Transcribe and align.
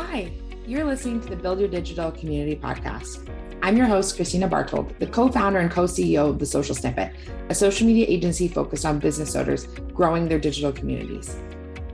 Hi, 0.00 0.30
you're 0.64 0.84
listening 0.84 1.20
to 1.22 1.28
the 1.28 1.34
Build 1.34 1.58
Your 1.58 1.68
Digital 1.68 2.12
Community 2.12 2.54
podcast. 2.54 3.28
I'm 3.62 3.76
your 3.76 3.86
host, 3.86 4.14
Christina 4.14 4.48
Bartold, 4.48 4.96
the 5.00 5.08
co 5.08 5.28
founder 5.28 5.58
and 5.58 5.72
co 5.72 5.84
CEO 5.86 6.30
of 6.30 6.38
The 6.38 6.46
Social 6.46 6.72
Snippet, 6.72 7.12
a 7.48 7.54
social 7.54 7.84
media 7.84 8.06
agency 8.08 8.46
focused 8.46 8.86
on 8.86 9.00
business 9.00 9.34
owners 9.34 9.66
growing 9.92 10.28
their 10.28 10.38
digital 10.38 10.70
communities. 10.70 11.36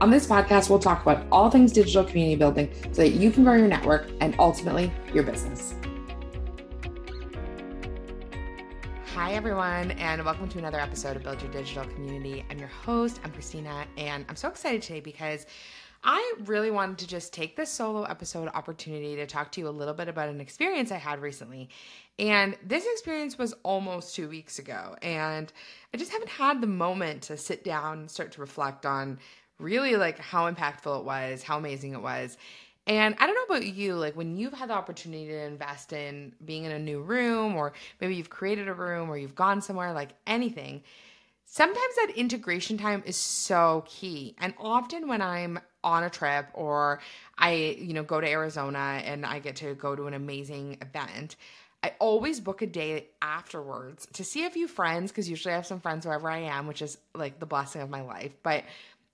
On 0.01 0.11
this 0.11 0.27
podcast, 0.27 0.69
we'll 0.69 0.77
talk 0.77 1.01
about 1.01 1.25
all 1.31 1.49
things 1.49 1.71
digital 1.71 2.03
community 2.03 2.35
building 2.35 2.71
so 2.91 3.01
that 3.01 3.13
you 3.13 3.31
can 3.31 3.43
grow 3.43 3.55
your 3.55 3.67
network 3.67 4.07
and 4.21 4.35
ultimately 4.37 4.93
your 5.11 5.23
business. 5.23 5.73
Hi, 9.15 9.33
everyone, 9.33 9.91
and 9.91 10.23
welcome 10.23 10.47
to 10.49 10.59
another 10.59 10.79
episode 10.79 11.17
of 11.17 11.23
Build 11.23 11.41
Your 11.41 11.51
Digital 11.51 11.85
Community. 11.85 12.45
I'm 12.51 12.59
your 12.59 12.67
host, 12.67 13.19
I'm 13.23 13.31
Christina, 13.31 13.87
and 13.97 14.25
I'm 14.29 14.35
so 14.35 14.47
excited 14.47 14.83
today 14.83 14.99
because 14.99 15.47
I 16.07 16.35
really 16.45 16.69
wanted 16.69 16.99
to 16.99 17.07
just 17.07 17.33
take 17.33 17.55
this 17.55 17.71
solo 17.71 18.03
episode 18.03 18.47
opportunity 18.53 19.15
to 19.15 19.25
talk 19.25 19.51
to 19.53 19.61
you 19.61 19.67
a 19.67 19.69
little 19.69 19.95
bit 19.95 20.07
about 20.07 20.29
an 20.29 20.39
experience 20.39 20.91
I 20.91 20.97
had 20.97 21.19
recently. 21.19 21.67
And 22.19 22.55
this 22.63 22.85
experience 22.85 23.39
was 23.39 23.55
almost 23.63 24.13
two 24.13 24.29
weeks 24.29 24.59
ago. 24.59 24.95
And 25.01 25.51
I 25.93 25.97
just 25.97 26.11
haven't 26.11 26.29
had 26.29 26.61
the 26.61 26.67
moment 26.67 27.23
to 27.23 27.37
sit 27.37 27.63
down 27.63 27.99
and 28.01 28.11
start 28.11 28.33
to 28.33 28.41
reflect 28.41 28.85
on 28.85 29.17
really 29.57 29.95
like 29.95 30.19
how 30.19 30.49
impactful 30.49 30.99
it 30.99 31.05
was, 31.05 31.41
how 31.41 31.57
amazing 31.57 31.93
it 31.93 32.01
was. 32.01 32.37
And 32.85 33.15
I 33.19 33.25
don't 33.25 33.35
know 33.35 33.55
about 33.55 33.67
you, 33.67 33.95
like 33.95 34.15
when 34.15 34.37
you've 34.37 34.53
had 34.53 34.69
the 34.69 34.75
opportunity 34.75 35.25
to 35.25 35.41
invest 35.41 35.91
in 35.91 36.33
being 36.45 36.65
in 36.65 36.71
a 36.71 36.77
new 36.77 37.01
room, 37.01 37.55
or 37.55 37.73
maybe 37.99 38.15
you've 38.15 38.29
created 38.29 38.67
a 38.67 38.75
room, 38.75 39.09
or 39.09 39.17
you've 39.17 39.33
gone 39.33 39.59
somewhere, 39.59 39.91
like 39.91 40.11
anything, 40.27 40.83
sometimes 41.45 41.95
that 41.95 42.13
integration 42.15 42.77
time 42.77 43.01
is 43.07 43.15
so 43.15 43.83
key. 43.87 44.35
And 44.37 44.53
often 44.59 45.07
when 45.07 45.23
I'm 45.23 45.59
on 45.85 46.03
a 46.03 46.09
trip 46.09 46.47
or 46.53 46.99
I, 47.37 47.77
you 47.79 47.93
know, 47.93 48.03
go 48.03 48.19
to 48.19 48.27
Arizona 48.27 49.01
and 49.05 49.25
I 49.25 49.39
get 49.39 49.57
to 49.57 49.75
go 49.75 49.95
to 49.95 50.07
an 50.07 50.13
amazing 50.13 50.79
event, 50.81 51.37
I 51.83 51.93
always 51.99 52.39
book 52.39 52.63
a 52.63 52.65
day 52.65 53.07
afterwards 53.21 54.07
to 54.13 54.23
see 54.23 54.45
a 54.45 54.49
few 54.49 54.67
friends 54.67 55.11
because 55.11 55.29
usually 55.29 55.53
I 55.53 55.57
have 55.57 55.67
some 55.67 55.79
friends 55.79 56.05
wherever 56.05 56.27
I 56.27 56.39
am, 56.39 56.65
which 56.65 56.81
is 56.81 56.97
like 57.13 57.39
the 57.39 57.45
blessing 57.45 57.81
of 57.81 57.89
my 57.89 58.01
life. 58.01 58.31
But 58.41 58.63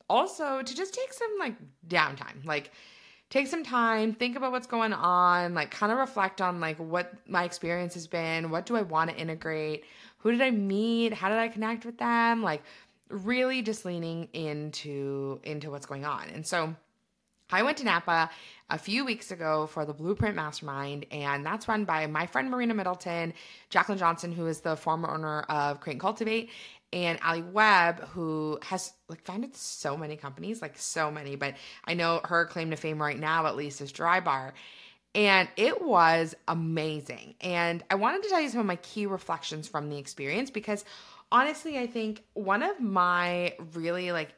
also 0.09 0.61
to 0.61 0.75
just 0.75 0.93
take 0.93 1.11
some 1.13 1.37
like 1.37 1.55
downtime, 1.87 2.45
like 2.45 2.71
take 3.29 3.47
some 3.47 3.63
time, 3.63 4.13
think 4.13 4.37
about 4.37 4.53
what's 4.53 4.67
going 4.67 4.93
on, 4.93 5.53
like 5.53 5.71
kind 5.71 5.91
of 5.91 5.97
reflect 5.97 6.39
on 6.39 6.61
like 6.61 6.77
what 6.77 7.13
my 7.27 7.43
experience 7.43 7.93
has 7.95 8.07
been, 8.07 8.49
what 8.49 8.65
do 8.65 8.77
I 8.77 8.81
want 8.81 9.09
to 9.09 9.17
integrate, 9.17 9.83
who 10.19 10.31
did 10.31 10.41
I 10.41 10.51
meet, 10.51 11.13
how 11.13 11.27
did 11.27 11.37
I 11.37 11.49
connect 11.49 11.85
with 11.85 11.97
them, 11.97 12.41
like 12.41 12.63
really 13.11 13.61
just 13.61 13.85
leaning 13.85 14.29
into 14.33 15.39
into 15.43 15.71
what's 15.71 15.85
going 15.85 16.05
on. 16.05 16.29
And 16.29 16.45
so 16.45 16.75
I 17.51 17.63
went 17.63 17.77
to 17.77 17.83
Napa 17.83 18.29
a 18.69 18.77
few 18.77 19.03
weeks 19.03 19.31
ago 19.31 19.67
for 19.67 19.85
the 19.85 19.93
Blueprint 19.93 20.35
Mastermind, 20.35 21.05
and 21.11 21.45
that's 21.45 21.67
run 21.67 21.83
by 21.83 22.07
my 22.07 22.25
friend 22.25 22.49
Marina 22.49 22.73
Middleton, 22.73 23.33
Jaclyn 23.69 23.97
Johnson, 23.97 24.31
who 24.31 24.47
is 24.47 24.61
the 24.61 24.77
former 24.77 25.09
owner 25.09 25.41
of 25.41 25.81
Create 25.81 25.95
and 25.95 26.01
Cultivate, 26.01 26.49
and 26.93 27.19
Alli 27.21 27.41
Webb, 27.41 28.07
who 28.09 28.59
has 28.63 28.93
like 29.09 29.21
founded 29.23 29.55
so 29.55 29.97
many 29.97 30.15
companies, 30.15 30.61
like 30.61 30.77
so 30.77 31.11
many, 31.11 31.35
but 31.35 31.55
I 31.85 31.93
know 31.93 32.21
her 32.23 32.45
claim 32.45 32.71
to 32.71 32.77
fame 32.77 33.01
right 33.01 33.19
now, 33.19 33.45
at 33.47 33.55
least, 33.55 33.81
is 33.81 33.91
Drybar. 33.91 34.53
And 35.13 35.49
it 35.57 35.81
was 35.81 36.35
amazing. 36.47 37.35
And 37.41 37.83
I 37.89 37.95
wanted 37.95 38.23
to 38.23 38.29
tell 38.29 38.39
you 38.39 38.47
some 38.47 38.61
of 38.61 38.65
my 38.65 38.77
key 38.77 39.07
reflections 39.07 39.67
from 39.67 39.89
the 39.89 39.97
experience 39.97 40.49
because 40.49 40.85
honestly, 41.31 41.77
I 41.77 41.87
think 41.87 42.23
one 42.33 42.63
of 42.63 42.79
my 42.79 43.55
really 43.73 44.11
like 44.11 44.33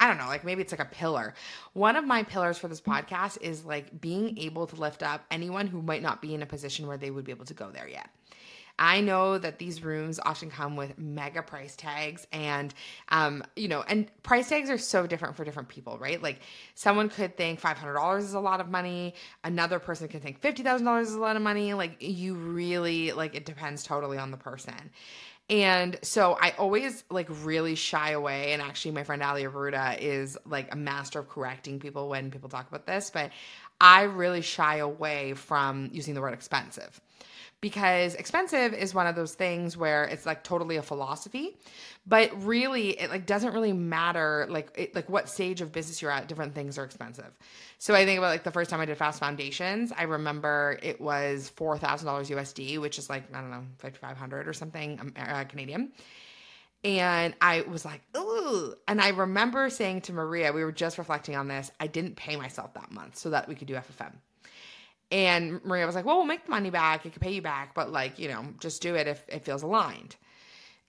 I 0.00 0.08
don't 0.08 0.18
know, 0.18 0.26
like 0.26 0.44
maybe 0.44 0.62
it's 0.62 0.72
like 0.72 0.80
a 0.80 0.86
pillar. 0.86 1.34
One 1.74 1.96
of 1.96 2.04
my 2.04 2.22
pillars 2.22 2.58
for 2.58 2.68
this 2.68 2.80
podcast 2.80 3.40
is 3.42 3.64
like 3.64 4.00
being 4.00 4.38
able 4.38 4.66
to 4.68 4.76
lift 4.76 5.02
up 5.02 5.24
anyone 5.30 5.66
who 5.66 5.82
might 5.82 6.02
not 6.02 6.22
be 6.22 6.34
in 6.34 6.42
a 6.42 6.46
position 6.46 6.86
where 6.86 6.96
they 6.96 7.10
would 7.10 7.24
be 7.24 7.32
able 7.32 7.44
to 7.46 7.54
go 7.54 7.70
there 7.70 7.88
yet. 7.88 8.08
I 8.78 9.02
know 9.02 9.36
that 9.36 9.58
these 9.58 9.84
rooms 9.84 10.18
often 10.18 10.50
come 10.50 10.76
with 10.76 10.98
mega 10.98 11.42
price 11.42 11.76
tags 11.76 12.26
and 12.32 12.72
um 13.10 13.44
you 13.54 13.68
know 13.68 13.84
and 13.86 14.10
price 14.22 14.48
tags 14.48 14.70
are 14.70 14.78
so 14.78 15.06
different 15.06 15.36
for 15.36 15.44
different 15.44 15.68
people, 15.68 15.98
right? 15.98 16.22
Like 16.22 16.40
someone 16.74 17.08
could 17.10 17.36
think 17.36 17.60
$500 17.60 18.18
is 18.18 18.34
a 18.34 18.40
lot 18.40 18.60
of 18.60 18.70
money, 18.70 19.14
another 19.44 19.78
person 19.78 20.08
could 20.08 20.22
think 20.22 20.40
$50,000 20.40 21.02
is 21.02 21.14
a 21.14 21.20
lot 21.20 21.36
of 21.36 21.42
money. 21.42 21.74
Like 21.74 21.96
you 22.00 22.34
really 22.34 23.12
like 23.12 23.34
it 23.34 23.44
depends 23.44 23.82
totally 23.82 24.18
on 24.18 24.30
the 24.30 24.38
person. 24.38 24.90
And 25.52 25.98
so 26.00 26.38
I 26.40 26.52
always 26.52 27.04
like 27.10 27.28
really 27.44 27.74
shy 27.74 28.12
away. 28.12 28.54
And 28.54 28.62
actually, 28.62 28.92
my 28.92 29.04
friend 29.04 29.22
Ali 29.22 29.44
Aruda 29.44 29.98
is 30.00 30.38
like 30.46 30.72
a 30.72 30.76
master 30.76 31.18
of 31.18 31.28
correcting 31.28 31.78
people 31.78 32.08
when 32.08 32.30
people 32.30 32.48
talk 32.48 32.66
about 32.68 32.86
this. 32.86 33.10
But 33.10 33.32
I 33.78 34.04
really 34.04 34.40
shy 34.40 34.76
away 34.76 35.34
from 35.34 35.90
using 35.92 36.14
the 36.14 36.22
word 36.22 36.32
expensive 36.32 36.98
because 37.60 38.14
expensive 38.14 38.72
is 38.72 38.94
one 38.94 39.06
of 39.06 39.14
those 39.14 39.34
things 39.34 39.76
where 39.76 40.04
it's 40.04 40.24
like 40.24 40.42
totally 40.42 40.76
a 40.76 40.82
philosophy 40.82 41.58
but 42.06 42.30
really 42.42 42.90
it 43.00 43.10
like 43.10 43.26
doesn't 43.26 43.52
really 43.52 43.72
matter 43.72 44.46
like 44.50 44.70
it, 44.74 44.94
like 44.94 45.08
what 45.08 45.28
stage 45.28 45.60
of 45.60 45.72
business 45.72 46.02
you're 46.02 46.10
at 46.10 46.28
different 46.28 46.54
things 46.54 46.78
are 46.78 46.84
expensive 46.84 47.32
so 47.78 47.94
i 47.94 48.04
think 48.04 48.18
about 48.18 48.28
like 48.28 48.44
the 48.44 48.50
first 48.50 48.70
time 48.70 48.80
i 48.80 48.84
did 48.84 48.96
fast 48.96 49.20
foundations 49.20 49.92
i 49.96 50.02
remember 50.02 50.78
it 50.82 51.00
was 51.00 51.52
$4000 51.56 52.00
usd 52.00 52.78
which 52.80 52.98
is 52.98 53.08
like 53.08 53.24
i 53.34 53.40
don't 53.40 53.50
know 53.50 53.64
5500 53.78 54.48
or 54.48 54.52
something 54.52 54.98
um, 55.00 55.12
uh, 55.16 55.44
canadian 55.44 55.92
and 56.84 57.34
I 57.40 57.62
was 57.62 57.84
like, 57.84 58.00
ooh. 58.16 58.74
And 58.88 59.00
I 59.00 59.10
remember 59.10 59.70
saying 59.70 60.02
to 60.02 60.12
Maria, 60.12 60.52
we 60.52 60.64
were 60.64 60.72
just 60.72 60.98
reflecting 60.98 61.36
on 61.36 61.46
this, 61.46 61.70
I 61.78 61.86
didn't 61.86 62.16
pay 62.16 62.36
myself 62.36 62.74
that 62.74 62.90
month 62.90 63.16
so 63.16 63.30
that 63.30 63.48
we 63.48 63.54
could 63.54 63.68
do 63.68 63.74
FFM. 63.74 64.14
And 65.12 65.64
Maria 65.64 65.86
was 65.86 65.94
like, 65.94 66.04
well, 66.04 66.16
we'll 66.16 66.26
make 66.26 66.44
the 66.46 66.50
money 66.50 66.70
back. 66.70 67.06
It 67.06 67.12
could 67.12 67.22
pay 67.22 67.32
you 67.32 67.42
back, 67.42 67.74
but 67.74 67.92
like, 67.92 68.18
you 68.18 68.28
know, 68.28 68.46
just 68.58 68.82
do 68.82 68.94
it 68.94 69.06
if 69.06 69.24
it 69.28 69.44
feels 69.44 69.62
aligned. 69.62 70.16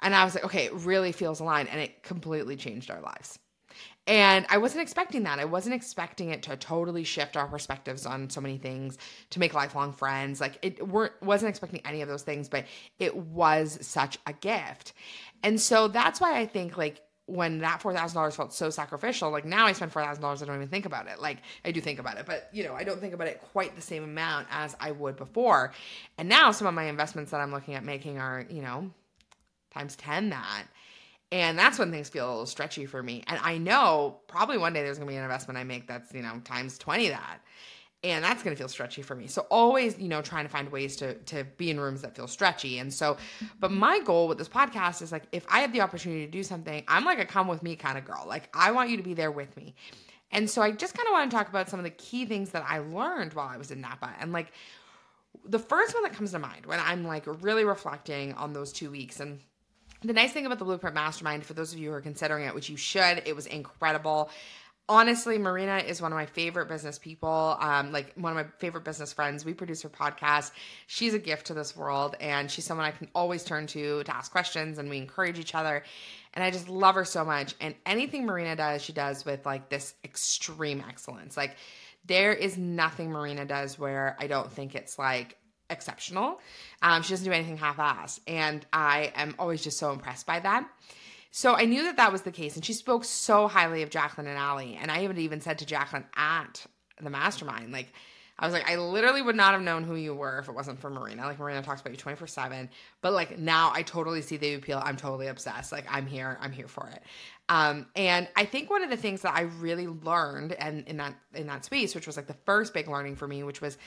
And 0.03 0.13
I 0.13 0.23
was 0.23 0.35
like, 0.35 0.43
okay, 0.43 0.65
it 0.65 0.73
really 0.73 1.11
feels 1.11 1.39
aligned. 1.39 1.69
And 1.69 1.79
it 1.79 2.03
completely 2.03 2.55
changed 2.55 2.91
our 2.91 3.01
lives. 3.01 3.39
And 4.05 4.45
I 4.49 4.57
wasn't 4.57 4.81
expecting 4.81 5.23
that. 5.23 5.39
I 5.39 5.45
wasn't 5.45 5.75
expecting 5.75 6.29
it 6.29 6.43
to 6.43 6.57
totally 6.57 7.05
shift 7.05 7.37
our 7.37 7.47
perspectives 7.47 8.05
on 8.05 8.29
so 8.29 8.41
many 8.41 8.57
things, 8.57 8.97
to 9.29 9.39
make 9.39 9.53
lifelong 9.53 9.93
friends. 9.93 10.41
Like 10.41 10.59
it 10.61 10.85
weren't 10.85 11.13
wasn't 11.21 11.49
expecting 11.49 11.81
any 11.85 12.01
of 12.01 12.09
those 12.09 12.23
things, 12.23 12.49
but 12.49 12.65
it 12.99 13.15
was 13.15 13.79
such 13.81 14.19
a 14.27 14.33
gift. 14.33 14.93
And 15.41 15.59
so 15.59 15.87
that's 15.87 16.19
why 16.19 16.37
I 16.37 16.45
think 16.45 16.77
like 16.77 17.01
when 17.27 17.59
that 17.59 17.81
four 17.81 17.93
thousand 17.93 18.15
dollars 18.15 18.35
felt 18.35 18.53
so 18.53 18.69
sacrificial, 18.69 19.31
like 19.31 19.45
now 19.45 19.65
I 19.65 19.71
spend 19.71 19.93
four 19.93 20.03
thousand 20.03 20.21
dollars, 20.21 20.43
I 20.43 20.47
don't 20.47 20.57
even 20.57 20.67
think 20.67 20.85
about 20.85 21.07
it. 21.07 21.21
Like 21.21 21.37
I 21.63 21.71
do 21.71 21.79
think 21.79 21.99
about 21.99 22.17
it, 22.17 22.25
but 22.25 22.49
you 22.51 22.65
know, 22.65 22.73
I 22.73 22.83
don't 22.83 22.99
think 22.99 23.13
about 23.13 23.27
it 23.27 23.41
quite 23.53 23.73
the 23.77 23.81
same 23.81 24.03
amount 24.03 24.47
as 24.51 24.75
I 24.81 24.91
would 24.91 25.15
before. 25.15 25.71
And 26.17 26.27
now 26.27 26.51
some 26.51 26.67
of 26.67 26.73
my 26.73 26.83
investments 26.83 27.31
that 27.31 27.39
I'm 27.39 27.53
looking 27.53 27.75
at 27.75 27.85
making 27.85 28.19
are, 28.19 28.45
you 28.49 28.61
know, 28.61 28.91
times 29.73 29.95
ten 29.95 30.29
that. 30.29 30.65
And 31.31 31.57
that's 31.57 31.79
when 31.79 31.89
things 31.89 32.09
feel 32.09 32.27
a 32.27 32.29
little 32.29 32.45
stretchy 32.45 32.85
for 32.85 33.01
me. 33.01 33.23
And 33.25 33.39
I 33.41 33.57
know 33.57 34.19
probably 34.27 34.59
one 34.59 34.73
day 34.73 34.83
there's 34.83 34.99
gonna 34.99 35.09
be 35.09 35.17
an 35.17 35.23
investment 35.23 35.57
I 35.57 35.63
make 35.63 35.87
that's, 35.87 36.13
you 36.13 36.21
know, 36.21 36.39
times 36.43 36.77
20 36.77 37.09
that. 37.09 37.39
And 38.03 38.23
that's 38.23 38.43
to 38.43 38.55
feel 38.55 38.67
stretchy 38.67 39.01
for 39.01 39.15
me. 39.15 39.27
So 39.27 39.47
always 39.49 39.97
you 39.97 40.09
know 40.09 40.21
trying 40.21 40.45
to 40.45 40.49
find 40.49 40.69
ways 40.71 40.95
to 40.97 41.15
to 41.15 41.45
be 41.57 41.71
in 41.71 41.79
rooms 41.79 42.01
that 42.01 42.15
feel 42.15 42.27
stretchy. 42.27 42.77
And 42.77 42.93
so 42.93 43.17
but 43.59 43.71
my 43.71 43.99
goal 44.01 44.27
with 44.27 44.37
this 44.37 44.49
podcast 44.49 45.01
is 45.01 45.11
like 45.11 45.23
if 45.31 45.45
i 45.49 45.61
have 45.61 45.71
the 45.71 45.81
opportunity 45.81 46.25
to 46.25 46.31
do 46.31 46.43
something 46.43 46.83
i'm 46.87 47.05
like 47.05 47.19
a 47.19 47.25
come 47.25 47.47
with 47.47 47.63
me 47.63 47.75
kind 47.75 47.97
of 47.97 48.05
girl. 48.05 48.25
Like 48.27 48.49
i 48.53 48.71
want 48.71 48.89
you 48.89 48.97
to 48.97 49.03
be 49.03 49.13
there 49.13 49.31
with 49.31 49.55
me. 49.57 49.73
And 50.31 50.49
so 50.49 50.61
i 50.61 50.71
just 50.71 50.95
kind 50.95 51.07
of 51.07 51.13
want 51.13 51.31
to 51.31 51.35
talk 51.35 51.47
about 51.47 51.69
some 51.69 51.79
of 51.79 51.83
the 51.85 51.91
key 51.91 52.25
things 52.25 52.51
that 52.51 52.63
i 52.67 52.79
learned 52.79 53.33
while 53.33 53.47
i 53.47 53.57
was 53.57 53.71
in 53.71 53.81
napa. 53.81 54.13
And 54.19 54.33
like 54.33 54.51
the 55.45 55.59
first 55.59 55.93
one 55.93 56.03
that 56.03 56.13
comes 56.13 56.31
to 56.31 56.39
mind 56.39 56.65
when 56.65 56.79
i'm 56.81 57.05
like 57.05 57.23
really 57.41 57.63
reflecting 57.63 58.33
on 58.33 58.53
those 58.53 58.71
two 58.71 58.91
weeks 58.91 59.19
and 59.19 59.39
the 60.03 60.13
nice 60.13 60.31
thing 60.31 60.45
about 60.45 60.59
the 60.59 60.65
Blueprint 60.65 60.95
Mastermind, 60.95 61.45
for 61.45 61.53
those 61.53 61.73
of 61.73 61.79
you 61.79 61.89
who 61.89 61.95
are 61.95 62.01
considering 62.01 62.45
it, 62.45 62.55
which 62.55 62.69
you 62.69 62.77
should, 62.77 63.23
it 63.25 63.35
was 63.35 63.45
incredible 63.47 64.29
honestly, 64.89 65.37
Marina 65.37 65.77
is 65.77 66.01
one 66.01 66.11
of 66.11 66.17
my 66.17 66.25
favorite 66.25 66.67
business 66.67 66.99
people. 66.99 67.57
Um, 67.59 67.91
like 67.91 68.13
one 68.15 68.37
of 68.37 68.45
my 68.45 68.51
favorite 68.59 68.83
business 68.83 69.13
friends. 69.13 69.45
We 69.45 69.53
produce 69.53 69.81
her 69.83 69.89
podcast. 69.89 70.51
She's 70.87 71.13
a 71.13 71.19
gift 71.19 71.47
to 71.47 71.53
this 71.53 71.75
world, 71.75 72.15
and 72.19 72.49
she's 72.49 72.65
someone 72.65 72.85
I 72.85 72.91
can 72.91 73.07
always 73.15 73.43
turn 73.43 73.67
to 73.67 74.03
to 74.03 74.15
ask 74.15 74.31
questions, 74.31 74.77
and 74.77 74.89
we 74.89 74.97
encourage 74.97 75.39
each 75.39 75.55
other. 75.55 75.83
And 76.33 76.43
I 76.43 76.51
just 76.51 76.67
love 76.67 76.95
her 76.95 77.05
so 77.05 77.23
much. 77.23 77.55
And 77.61 77.75
anything 77.85 78.25
Marina 78.25 78.55
does, 78.55 78.81
she 78.81 78.93
does 78.93 79.23
with 79.23 79.45
like 79.45 79.69
this 79.69 79.93
extreme 80.03 80.83
excellence. 80.87 81.37
Like 81.37 81.55
there 82.05 82.33
is 82.33 82.57
nothing 82.57 83.11
Marina 83.11 83.45
does 83.45 83.79
where 83.79 84.17
I 84.19 84.27
don't 84.27 84.51
think 84.51 84.75
it's 84.75 84.99
like 84.99 85.37
exceptional. 85.73 86.39
Um, 86.81 87.01
she 87.01 87.09
doesn't 87.09 87.25
do 87.25 87.31
anything 87.31 87.57
half-assed, 87.57 88.21
and 88.27 88.65
I 88.71 89.11
am 89.15 89.35
always 89.37 89.61
just 89.61 89.77
so 89.77 89.91
impressed 89.91 90.25
by 90.25 90.39
that. 90.39 90.67
So 91.35 91.55
I 91.55 91.65
knew 91.65 91.83
that 91.85 91.97
that 91.97 92.11
was 92.11 92.21
the 92.21 92.31
case. 92.31 92.55
And 92.55 92.63
she 92.63 92.73
spoke 92.73 93.03
so 93.03 93.47
highly 93.47 93.81
of 93.81 93.89
Jaclyn 93.89 94.19
and 94.19 94.37
Alli. 94.37 94.77
And 94.79 94.91
I 94.91 95.03
even 95.03 95.17
even 95.17 95.41
said 95.41 95.57
to 95.59 95.65
Jaclyn 95.65 96.05
at 96.15 96.63
the 97.01 97.09
mastermind, 97.09 97.71
like, 97.71 97.91
I 98.37 98.45
was 98.45 98.53
like, 98.53 98.69
I 98.69 98.75
literally 98.75 99.21
would 99.21 99.35
not 99.35 99.53
have 99.53 99.61
known 99.61 99.83
who 99.83 99.95
you 99.95 100.13
were 100.13 100.39
if 100.39 100.47
it 100.47 100.53
wasn't 100.53 100.79
for 100.79 100.89
Marina. 100.89 101.23
Like 101.23 101.39
Marina 101.39 101.61
talks 101.61 101.81
about 101.81 101.91
you 101.91 101.97
24 101.97 102.27
seven, 102.27 102.69
but 103.01 103.13
like 103.13 103.39
now 103.39 103.71
I 103.73 103.83
totally 103.83 104.21
see 104.21 104.37
the 104.37 104.55
appeal. 104.55 104.81
I'm 104.83 104.97
totally 104.97 105.27
obsessed. 105.27 105.71
Like 105.71 105.85
I'm 105.89 106.05
here, 106.05 106.37
I'm 106.39 106.51
here 106.51 106.67
for 106.67 106.87
it. 106.89 107.01
Um, 107.49 107.87
and 107.95 108.27
I 108.35 108.45
think 108.45 108.69
one 108.69 108.83
of 108.83 108.89
the 108.89 108.97
things 108.97 109.21
that 109.21 109.35
I 109.35 109.41
really 109.41 109.87
learned 109.87 110.53
and 110.53 110.87
in 110.87 110.97
that, 110.97 111.15
in 111.33 111.47
that 111.47 111.65
space, 111.65 111.93
which 111.93 112.07
was 112.07 112.17
like 112.17 112.27
the 112.27 112.35
first 112.45 112.73
big 112.73 112.87
learning 112.87 113.15
for 113.15 113.27
me, 113.27 113.43
which 113.43 113.61
was 113.61 113.77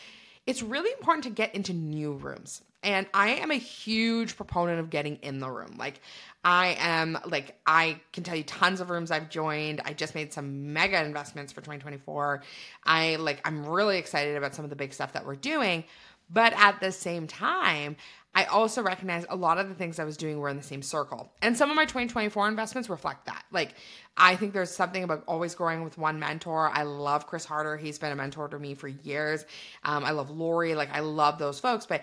it's 0.47 0.63
really 0.63 0.91
important 0.93 1.25
to 1.25 1.31
get 1.31 1.55
into 1.55 1.73
new 1.73 2.13
rooms. 2.13 2.63
And 2.83 3.07
I 3.13 3.31
am 3.31 3.51
a 3.51 3.57
huge 3.57 4.37
proponent 4.37 4.79
of 4.79 4.91
getting 4.91 5.17
in 5.17 5.41
the 5.41 5.51
room. 5.51 5.75
Like, 5.77 6.01
I 6.45 6.77
am, 6.79 7.19
like, 7.27 7.59
I 7.67 8.01
can 8.13 8.23
tell 8.23 8.37
you 8.37 8.45
tons 8.45 8.81
of 8.81 8.91
rooms 8.91 9.11
I've 9.11 9.29
joined. 9.29 9.81
I 9.85 9.93
just 9.93 10.15
made 10.15 10.33
some 10.33 10.73
mega 10.73 11.05
investments 11.05 11.53
for 11.53 11.63
2024. 11.63 12.45
I, 12.85 13.17
like, 13.17 13.41
I'm 13.45 13.67
really 13.67 13.99
excited 13.99 14.37
about 14.37 14.55
some 14.55 14.65
of 14.65 14.71
the 14.71 14.77
big 14.77 14.95
stuff 14.95 15.15
that 15.15 15.27
we're 15.27 15.35
doing. 15.35 15.83
But 16.29 16.53
at 16.57 16.81
the 16.81 16.93
same 16.93 17.27
time, 17.27 17.97
I 18.37 18.45
also 18.45 18.83
recognize 18.83 19.25
a 19.31 19.37
lot 19.37 19.57
of 19.57 19.69
the 19.69 19.75
things 19.75 19.99
I 19.99 20.05
was 20.05 20.19
doing 20.19 20.39
were 20.39 20.51
in 20.51 20.59
the 20.59 20.63
same 20.63 20.83
circle. 20.83 21.33
And 21.41 21.57
some 21.57 21.71
of 21.71 21.77
my 21.77 21.85
2024 21.85 22.49
investments 22.49 22.91
reflect 22.91 23.25
that. 23.27 23.45
Like, 23.51 23.75
I 24.17 24.37
think 24.37 24.53
there's 24.53 24.71
something 24.71 25.05
about 25.05 25.25
always 25.27 25.55
growing 25.55 25.83
with 25.83 25.97
one 25.97 26.19
mentor. 26.19 26.71
I 26.71 26.83
love 26.83 27.27
Chris 27.27 27.47
Harder. 27.47 27.79
He's 27.79 27.99
been 27.99 28.13
a 28.13 28.17
mentor 28.17 28.49
to 28.49 28.59
me 28.59 28.75
for 28.75 28.89
years. 28.89 29.47
Um, 29.85 30.05
I 30.05 30.11
love 30.11 30.29
Lori. 30.29 30.75
Like, 30.75 30.93
I 30.93 31.01
love 31.01 31.39
those 31.39 31.59
folks. 31.61 31.87
But 31.87 32.03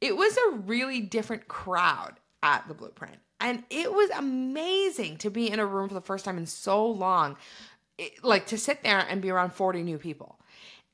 it 0.00 0.16
was 0.16 0.36
a 0.36 0.56
really 0.58 1.00
different 1.00 1.48
crowd 1.48 2.14
at 2.44 2.66
the 2.68 2.74
Blueprint. 2.74 3.18
And 3.40 3.64
it 3.70 3.92
was 3.92 4.10
amazing 4.10 5.16
to 5.18 5.30
be 5.30 5.50
in 5.50 5.58
a 5.58 5.66
room 5.66 5.88
for 5.88 5.94
the 5.94 6.00
first 6.00 6.24
time 6.24 6.38
in 6.38 6.46
so 6.46 6.86
long. 6.86 7.36
It, 7.98 8.24
like, 8.24 8.46
to 8.46 8.58
sit 8.58 8.82
there 8.82 9.06
and 9.08 9.20
be 9.20 9.30
around 9.30 9.52
40 9.52 9.82
new 9.82 9.98
people 9.98 10.38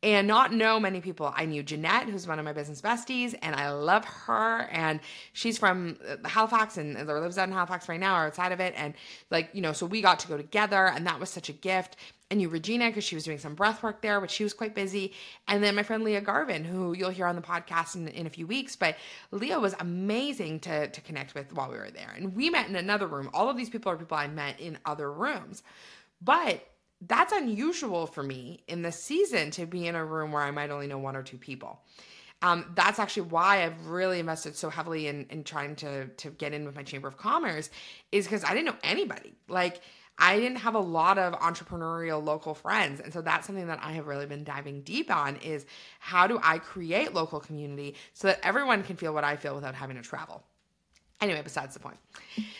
and 0.02 0.28
not 0.28 0.52
know 0.52 0.78
many 0.78 1.00
people. 1.00 1.32
I 1.34 1.44
knew 1.44 1.62
Jeanette, 1.62 2.08
who's 2.08 2.26
one 2.26 2.38
of 2.38 2.44
my 2.44 2.52
business 2.52 2.80
besties, 2.80 3.34
and 3.42 3.56
I 3.56 3.70
love 3.70 4.04
her. 4.04 4.68
And 4.70 5.00
she's 5.32 5.58
from 5.58 5.98
uh, 6.08 6.28
Halifax 6.28 6.76
and 6.76 6.94
lives 6.94 7.36
out 7.36 7.48
in 7.48 7.54
Halifax 7.54 7.88
right 7.88 7.98
now 7.98 8.16
or 8.16 8.26
outside 8.26 8.52
of 8.52 8.60
it. 8.60 8.74
And 8.76 8.94
like, 9.30 9.50
you 9.52 9.60
know, 9.60 9.72
so 9.72 9.86
we 9.86 10.00
got 10.00 10.20
to 10.20 10.28
go 10.28 10.36
together, 10.36 10.86
and 10.86 11.04
that 11.06 11.18
was 11.18 11.30
such 11.30 11.48
a 11.48 11.52
gift. 11.52 11.96
I 12.30 12.34
knew 12.34 12.48
Regina 12.48 12.88
because 12.88 13.04
she 13.04 13.16
was 13.16 13.24
doing 13.24 13.38
some 13.38 13.54
breath 13.54 13.82
work 13.82 14.02
there, 14.02 14.20
but 14.20 14.30
she 14.30 14.44
was 14.44 14.52
quite 14.52 14.74
busy. 14.74 15.14
And 15.48 15.64
then 15.64 15.74
my 15.74 15.82
friend 15.82 16.04
Leah 16.04 16.20
Garvin, 16.20 16.62
who 16.62 16.92
you'll 16.92 17.10
hear 17.10 17.26
on 17.26 17.36
the 17.36 17.42
podcast 17.42 17.96
in, 17.96 18.06
in 18.08 18.26
a 18.26 18.30
few 18.30 18.46
weeks. 18.46 18.76
But 18.76 18.96
Leah 19.32 19.58
was 19.58 19.74
amazing 19.80 20.60
to, 20.60 20.88
to 20.88 21.00
connect 21.00 21.34
with 21.34 21.52
while 21.54 21.70
we 21.70 21.78
were 21.78 21.90
there. 21.90 22.12
And 22.14 22.36
we 22.36 22.50
met 22.50 22.68
in 22.68 22.76
another 22.76 23.06
room. 23.06 23.30
All 23.32 23.48
of 23.48 23.56
these 23.56 23.70
people 23.70 23.90
are 23.90 23.96
people 23.96 24.16
I 24.16 24.28
met 24.28 24.60
in 24.60 24.78
other 24.84 25.10
rooms. 25.10 25.62
But 26.20 26.64
that's 27.02 27.32
unusual 27.32 28.06
for 28.06 28.22
me 28.22 28.64
in 28.66 28.82
the 28.82 28.92
season 28.92 29.50
to 29.52 29.66
be 29.66 29.86
in 29.86 29.94
a 29.94 30.04
room 30.04 30.32
where 30.32 30.42
I 30.42 30.50
might 30.50 30.70
only 30.70 30.86
know 30.86 30.98
one 30.98 31.16
or 31.16 31.22
two 31.22 31.38
people. 31.38 31.80
Um, 32.42 32.72
that's 32.74 32.98
actually 32.98 33.28
why 33.28 33.64
I've 33.64 33.86
really 33.86 34.20
invested 34.20 34.56
so 34.56 34.70
heavily 34.70 35.08
in, 35.08 35.26
in 35.30 35.42
trying 35.42 35.74
to 35.76 36.06
to 36.06 36.30
get 36.30 36.52
in 36.52 36.64
with 36.64 36.76
my 36.76 36.84
chamber 36.84 37.08
of 37.08 37.16
commerce, 37.16 37.70
is 38.12 38.26
because 38.26 38.44
I 38.44 38.50
didn't 38.50 38.66
know 38.66 38.76
anybody. 38.84 39.34
Like 39.48 39.80
I 40.18 40.38
didn't 40.38 40.58
have 40.58 40.74
a 40.74 40.80
lot 40.80 41.18
of 41.18 41.34
entrepreneurial 41.34 42.22
local 42.24 42.54
friends, 42.54 43.00
and 43.00 43.12
so 43.12 43.22
that's 43.22 43.46
something 43.46 43.66
that 43.66 43.80
I 43.82 43.92
have 43.92 44.06
really 44.06 44.26
been 44.26 44.44
diving 44.44 44.82
deep 44.82 45.10
on. 45.10 45.36
Is 45.36 45.66
how 45.98 46.28
do 46.28 46.38
I 46.42 46.58
create 46.58 47.12
local 47.12 47.40
community 47.40 47.96
so 48.14 48.28
that 48.28 48.38
everyone 48.44 48.84
can 48.84 48.96
feel 48.96 49.12
what 49.12 49.24
I 49.24 49.36
feel 49.36 49.56
without 49.56 49.74
having 49.74 49.96
to 49.96 50.02
travel. 50.02 50.44
Anyway, 51.20 51.40
besides 51.42 51.74
the 51.74 51.80
point. 51.80 51.96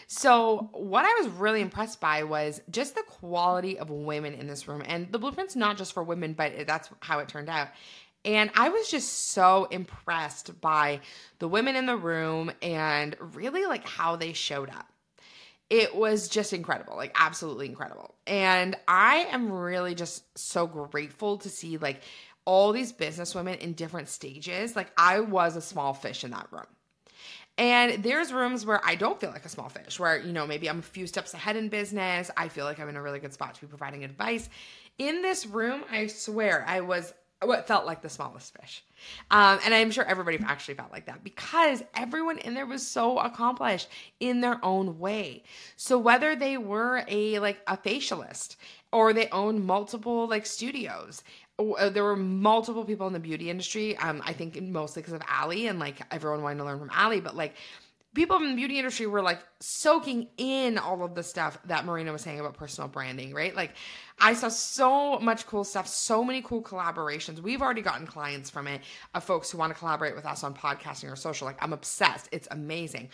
So, 0.09 0.71
what 0.73 1.05
I 1.05 1.23
was 1.23 1.29
really 1.29 1.61
impressed 1.61 2.01
by 2.01 2.25
was 2.25 2.61
just 2.71 2.97
the 2.97 3.03
quality 3.03 3.79
of 3.79 3.89
women 3.91 4.35
in 4.35 4.49
this 4.49 4.67
room. 4.67 4.83
And 4.85 5.11
the 5.13 5.19
blueprint's 5.19 5.55
not 5.55 5.77
just 5.77 5.93
for 5.93 6.03
women, 6.03 6.33
but 6.33 6.67
that's 6.67 6.91
how 7.01 7.21
it 7.21 7.29
turned 7.29 7.49
out. 7.49 7.69
And 8.25 8.51
I 8.57 8.69
was 8.69 8.91
just 8.91 9.31
so 9.31 9.67
impressed 9.67 10.61
by 10.61 11.01
the 11.39 11.47
women 11.47 11.77
in 11.77 11.87
the 11.87 11.97
room 11.97 12.51
and 12.61 13.17
really 13.21 13.65
like 13.67 13.87
how 13.87 14.17
they 14.17 14.33
showed 14.33 14.71
up. 14.71 14.87
It 15.71 15.95
was 15.95 16.29
just 16.29 16.53
incredible, 16.53 16.97
like 16.97 17.15
absolutely 17.15 17.67
incredible. 17.67 18.17
And 18.27 18.75
I 18.89 19.29
am 19.31 19.53
really 19.53 19.95
just 19.95 20.25
so 20.37 20.67
grateful 20.67 21.39
to 21.39 21.49
see 21.49 21.77
like 21.77 22.01
all 22.45 22.73
these 22.73 22.91
business 22.91 23.35
women 23.35 23.59
in 23.59 23.75
different 23.75 24.09
stages. 24.09 24.75
Like 24.75 24.91
I 24.97 25.21
was 25.21 25.55
a 25.55 25.61
small 25.61 25.95
fish 25.95 26.25
in 26.25 26.33
that 26.33 26.49
room 26.51 26.67
and 27.59 28.03
there's 28.05 28.33
rooms 28.33 28.65
where 28.65 28.81
I 28.85 28.95
don't 28.95 29.21
feel 29.21 29.31
like 29.31 29.45
a 29.45 29.49
small 29.49 29.69
fish, 29.69 29.99
where, 29.99 30.19
you 30.19 30.33
know, 30.33 30.47
maybe 30.47 30.71
I'm 30.71 30.79
a 30.79 30.83
few 30.83 31.07
steps 31.07 31.35
ahead 31.35 31.57
in 31.57 31.69
business. 31.69 32.31
I 32.37 32.49
feel 32.49 32.65
like 32.65 32.79
I'm 32.79 32.89
in 32.89 32.97
a 32.97 33.03
really 33.03 33.19
good 33.19 33.33
spot 33.33 33.57
to 33.57 33.61
be 33.61 33.67
providing 33.67 34.05
advice. 34.05 34.49
In 34.99 35.23
this 35.23 35.45
room, 35.45 35.83
I 35.91 36.07
swear 36.07 36.65
I 36.67 36.81
was 36.81 37.13
what 37.43 37.69
felt 37.69 37.87
like 37.87 38.03
the 38.03 38.09
smallest 38.09 38.57
fish. 38.59 38.85
Um, 39.31 39.61
and 39.65 39.73
I'm 39.73 39.91
sure 39.91 40.05
everybody 40.05 40.39
actually 40.45 40.75
felt 40.75 40.91
like 40.91 41.07
that 41.07 41.23
because 41.23 41.83
everyone 41.95 42.39
in 42.39 42.55
there 42.55 42.67
was 42.67 42.87
so 42.87 43.19
accomplished 43.19 43.89
in 44.19 44.41
their 44.41 44.63
own 44.65 44.99
way. 44.99 45.45
So 45.77 45.99
whether 45.99 46.35
they 46.35 46.59
were 46.59 47.05
a 47.07 47.39
like 47.39 47.61
a 47.67 47.77
facialist 47.77 48.57
or 48.93 49.13
they 49.13 49.29
own 49.29 49.65
multiple 49.65 50.27
like 50.29 50.47
studios 50.47 51.23
uh, 51.59 51.89
there 51.89 52.05
were 52.05 52.17
multiple 52.17 52.85
people 52.85 53.07
in 53.07 53.13
the 53.13 53.19
beauty 53.19 53.51
industry. 53.51 53.97
Um, 53.97 54.23
I 54.25 54.33
think 54.33 54.61
mostly 54.63 55.03
because 55.03 55.15
of 55.15 55.23
Alli 55.29 55.67
and 55.67 55.79
like 55.79 55.97
everyone 56.13 56.43
wanting 56.43 56.59
to 56.59 56.65
learn 56.65 56.79
from 56.79 56.91
Alli, 56.93 57.21
but 57.21 57.37
like 57.37 57.55
people 58.19 58.37
in 58.39 58.49
the 58.49 58.57
beauty 58.57 58.79
industry 58.79 59.07
were 59.07 59.23
like 59.23 59.39
soaking 59.61 60.27
in 60.39 60.77
all 60.77 61.05
of 61.05 61.15
the 61.15 61.23
stuff 61.23 61.57
that 61.67 61.85
Marina 61.85 62.11
was 62.11 62.21
saying 62.21 62.41
about 62.41 62.55
personal 62.55 62.89
branding, 62.89 63.33
right? 63.33 63.55
Like 63.55 63.75
I 64.19 64.35
saw 64.35 64.49
so 64.49 65.21
much 65.21 65.47
cool 65.47 65.63
stuff, 65.63 65.87
so 65.87 66.25
many 66.25 66.43
cool 66.43 66.61
collaborations. 66.61 67.39
We've 67.39 67.63
already 67.63 67.81
gotten 67.81 68.09
clients 68.09 68.51
from 68.51 68.67
it 68.67 68.81
of 69.15 69.23
folks 69.23 69.53
who 69.53 69.59
want 69.59 69.73
to 69.73 69.79
collaborate 69.79 70.17
with 70.17 70.27
us 70.27 70.43
on 70.43 70.53
podcasting 70.53 71.13
or 71.13 71.15
social. 71.15 71.47
Like 71.47 71.63
I'm 71.63 71.73
obsessed. 71.73 72.29
It's 72.33 72.49
amazing 72.51 73.09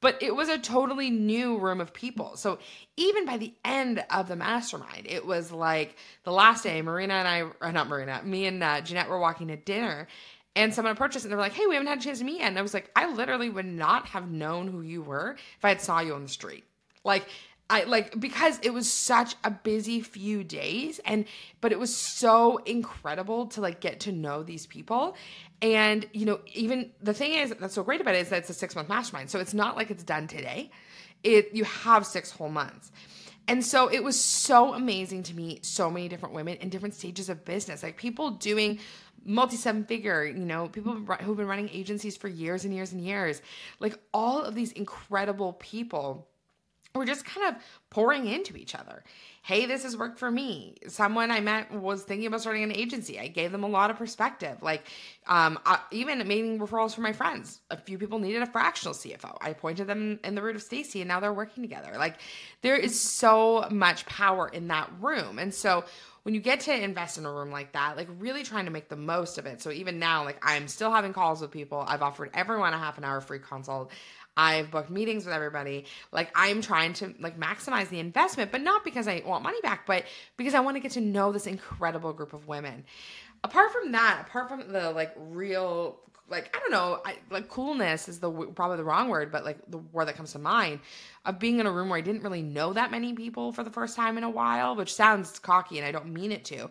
but 0.00 0.22
it 0.22 0.34
was 0.34 0.48
a 0.48 0.58
totally 0.58 1.10
new 1.10 1.58
room 1.58 1.80
of 1.80 1.92
people. 1.92 2.36
So 2.36 2.58
even 2.96 3.26
by 3.26 3.36
the 3.36 3.52
end 3.64 4.04
of 4.10 4.28
the 4.28 4.36
mastermind, 4.36 5.06
it 5.08 5.26
was 5.26 5.50
like 5.50 5.96
the 6.22 6.30
last 6.30 6.62
day, 6.62 6.80
Marina 6.82 7.14
and 7.14 7.26
I, 7.26 7.50
or 7.60 7.72
not 7.72 7.88
Marina, 7.88 8.22
me 8.22 8.46
and 8.46 8.62
uh, 8.62 8.80
Jeanette 8.80 9.08
were 9.08 9.18
walking 9.18 9.48
to 9.48 9.56
dinner. 9.56 10.06
And 10.56 10.74
someone 10.74 10.92
approached 10.92 11.16
us 11.16 11.24
and 11.24 11.30
they 11.30 11.36
were 11.36 11.42
like, 11.42 11.52
"Hey, 11.52 11.66
we 11.66 11.74
haven't 11.74 11.88
had 11.88 11.98
a 11.98 12.02
chance 12.02 12.18
to 12.18 12.24
meet 12.24 12.40
yet." 12.40 12.48
And 12.48 12.58
I 12.58 12.62
was 12.62 12.74
like, 12.74 12.90
"I 12.96 13.12
literally 13.12 13.48
would 13.48 13.66
not 13.66 14.06
have 14.08 14.30
known 14.30 14.68
who 14.68 14.80
you 14.80 15.02
were 15.02 15.36
if 15.56 15.64
I 15.64 15.68
had 15.68 15.80
saw 15.80 16.00
you 16.00 16.14
on 16.14 16.22
the 16.22 16.28
street." 16.28 16.64
Like 17.04 17.28
I 17.70 17.84
like 17.84 18.18
because 18.18 18.58
it 18.62 18.72
was 18.72 18.90
such 18.90 19.34
a 19.44 19.50
busy 19.50 20.00
few 20.00 20.42
days 20.42 21.00
and 21.04 21.26
but 21.60 21.70
it 21.70 21.78
was 21.78 21.94
so 21.94 22.58
incredible 22.58 23.46
to 23.48 23.60
like 23.60 23.80
get 23.80 24.00
to 24.00 24.12
know 24.12 24.42
these 24.42 24.66
people 24.66 25.14
and 25.60 26.06
you 26.12 26.24
know 26.24 26.40
even 26.54 26.92
the 27.02 27.12
thing 27.12 27.34
is 27.34 27.54
that's 27.60 27.74
so 27.74 27.82
great 27.82 28.00
about 28.00 28.14
it 28.14 28.22
is 28.22 28.30
that 28.30 28.38
it's 28.38 28.50
a 28.50 28.54
6 28.54 28.74
month 28.74 28.88
mastermind 28.88 29.28
so 29.28 29.38
it's 29.38 29.52
not 29.52 29.76
like 29.76 29.90
it's 29.90 30.02
done 30.02 30.26
today 30.26 30.70
it 31.22 31.50
you 31.52 31.64
have 31.64 32.06
6 32.06 32.30
whole 32.30 32.48
months 32.48 32.90
and 33.48 33.64
so 33.64 33.88
it 33.88 34.02
was 34.02 34.18
so 34.18 34.72
amazing 34.72 35.22
to 35.24 35.34
meet 35.34 35.66
so 35.66 35.90
many 35.90 36.08
different 36.08 36.34
women 36.34 36.56
in 36.56 36.70
different 36.70 36.94
stages 36.94 37.28
of 37.28 37.44
business 37.44 37.82
like 37.82 37.98
people 37.98 38.30
doing 38.30 38.78
multi 39.28 39.56
seven 39.56 39.84
figure, 39.84 40.24
you 40.24 40.44
know, 40.44 40.68
people 40.68 40.92
who've 40.94 41.36
been 41.36 41.46
running 41.46 41.68
agencies 41.68 42.16
for 42.16 42.28
years 42.28 42.64
and 42.64 42.74
years 42.74 42.92
and 42.92 43.00
years. 43.00 43.42
Like 43.78 43.98
all 44.12 44.42
of 44.42 44.54
these 44.54 44.72
incredible 44.72 45.52
people 45.54 46.26
we're 46.94 47.06
just 47.06 47.24
kind 47.24 47.54
of 47.54 47.62
pouring 47.90 48.26
into 48.26 48.56
each 48.56 48.74
other. 48.74 49.04
Hey, 49.42 49.66
this 49.66 49.82
has 49.84 49.96
worked 49.96 50.18
for 50.18 50.30
me. 50.30 50.74
Someone 50.88 51.30
I 51.30 51.40
met 51.40 51.72
was 51.72 52.02
thinking 52.02 52.26
about 52.26 52.40
starting 52.40 52.64
an 52.64 52.72
agency. 52.72 53.18
I 53.18 53.28
gave 53.28 53.52
them 53.52 53.62
a 53.62 53.68
lot 53.68 53.90
of 53.90 53.96
perspective. 53.96 54.62
Like, 54.62 54.86
um, 55.26 55.58
I, 55.64 55.78
even 55.90 56.18
making 56.26 56.58
referrals 56.58 56.94
for 56.94 57.00
my 57.00 57.12
friends. 57.12 57.60
A 57.70 57.76
few 57.76 57.96
people 57.98 58.18
needed 58.18 58.42
a 58.42 58.46
fractional 58.46 58.94
CFO. 58.94 59.38
I 59.40 59.52
pointed 59.52 59.86
them 59.86 60.18
in 60.24 60.34
the 60.34 60.42
route 60.42 60.56
of 60.56 60.62
Stacy, 60.62 61.00
and 61.00 61.08
now 61.08 61.20
they're 61.20 61.32
working 61.32 61.62
together. 61.62 61.92
Like, 61.96 62.16
there 62.62 62.76
is 62.76 63.00
so 63.00 63.66
much 63.70 64.04
power 64.06 64.48
in 64.48 64.68
that 64.68 64.90
room, 65.00 65.38
and 65.38 65.54
so 65.54 65.84
when 66.28 66.34
you 66.34 66.42
get 66.42 66.60
to 66.60 66.74
invest 66.74 67.16
in 67.16 67.24
a 67.24 67.32
room 67.32 67.50
like 67.50 67.72
that, 67.72 67.96
like 67.96 68.06
really 68.18 68.42
trying 68.42 68.66
to 68.66 68.70
make 68.70 68.90
the 68.90 68.96
most 68.96 69.38
of 69.38 69.46
it. 69.46 69.62
So 69.62 69.70
even 69.70 69.98
now, 69.98 70.26
like 70.26 70.36
I'm 70.42 70.68
still 70.68 70.90
having 70.92 71.14
calls 71.14 71.40
with 71.40 71.50
people. 71.50 71.82
I've 71.88 72.02
offered 72.02 72.28
everyone 72.34 72.74
a 72.74 72.78
half 72.78 72.98
an 72.98 73.04
hour 73.04 73.22
free 73.22 73.38
consult. 73.38 73.90
I've 74.36 74.70
booked 74.70 74.90
meetings 74.90 75.24
with 75.24 75.32
everybody. 75.32 75.86
Like 76.12 76.30
I'm 76.34 76.60
trying 76.60 76.92
to 76.94 77.14
like 77.18 77.40
maximize 77.40 77.88
the 77.88 77.98
investment, 77.98 78.52
but 78.52 78.60
not 78.60 78.84
because 78.84 79.08
I 79.08 79.22
want 79.24 79.42
money 79.42 79.56
back, 79.62 79.86
but 79.86 80.04
because 80.36 80.52
I 80.52 80.60
want 80.60 80.76
to 80.76 80.80
get 80.80 80.92
to 80.92 81.00
know 81.00 81.32
this 81.32 81.46
incredible 81.46 82.12
group 82.12 82.34
of 82.34 82.46
women. 82.46 82.84
Apart 83.42 83.72
from 83.72 83.92
that, 83.92 84.26
apart 84.28 84.50
from 84.50 84.70
the 84.70 84.90
like 84.90 85.14
real 85.16 85.98
like 86.28 86.54
I 86.54 86.60
don't 86.60 86.70
know, 86.70 87.00
I, 87.04 87.16
like 87.30 87.48
coolness 87.48 88.08
is 88.08 88.20
the 88.20 88.30
probably 88.30 88.76
the 88.76 88.84
wrong 88.84 89.08
word, 89.08 89.32
but 89.32 89.44
like 89.44 89.58
the 89.68 89.78
word 89.78 90.08
that 90.08 90.16
comes 90.16 90.32
to 90.32 90.38
mind 90.38 90.80
of 91.24 91.38
being 91.38 91.60
in 91.60 91.66
a 91.66 91.72
room 91.72 91.88
where 91.88 91.98
I 91.98 92.02
didn't 92.02 92.22
really 92.22 92.42
know 92.42 92.72
that 92.72 92.90
many 92.90 93.12
people 93.12 93.52
for 93.52 93.64
the 93.64 93.70
first 93.70 93.96
time 93.96 94.18
in 94.18 94.24
a 94.24 94.30
while, 94.30 94.76
which 94.76 94.94
sounds 94.94 95.38
cocky 95.38 95.78
and 95.78 95.86
I 95.86 95.92
don't 95.92 96.12
mean 96.12 96.32
it 96.32 96.44
to. 96.46 96.70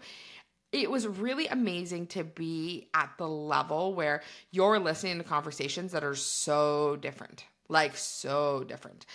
It 0.72 0.92
was 0.92 1.08
really 1.08 1.48
amazing 1.48 2.08
to 2.08 2.24
be 2.24 2.90
at 2.94 3.12
the 3.18 3.28
level 3.28 3.94
where 3.94 4.22
you're 4.52 4.80
listening 4.80 5.18
to 5.18 5.24
conversations 5.24 5.94
that 5.94 6.04
are 6.04 6.16
so 6.16 6.98
different 6.98 7.46
like 7.70 7.98
so 7.98 8.64
different. 8.64 9.06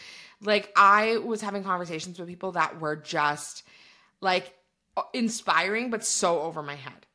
Like 0.42 0.72
I 0.76 1.18
was 1.18 1.40
having 1.40 1.64
conversations 1.64 2.18
with 2.18 2.28
people 2.28 2.52
that 2.52 2.80
were 2.80 2.96
just 2.96 3.64
like 4.20 4.54
inspiring 5.12 5.90
but 5.90 6.04
so 6.04 6.40
over 6.40 6.62
my 6.62 6.74
head. 6.74 7.06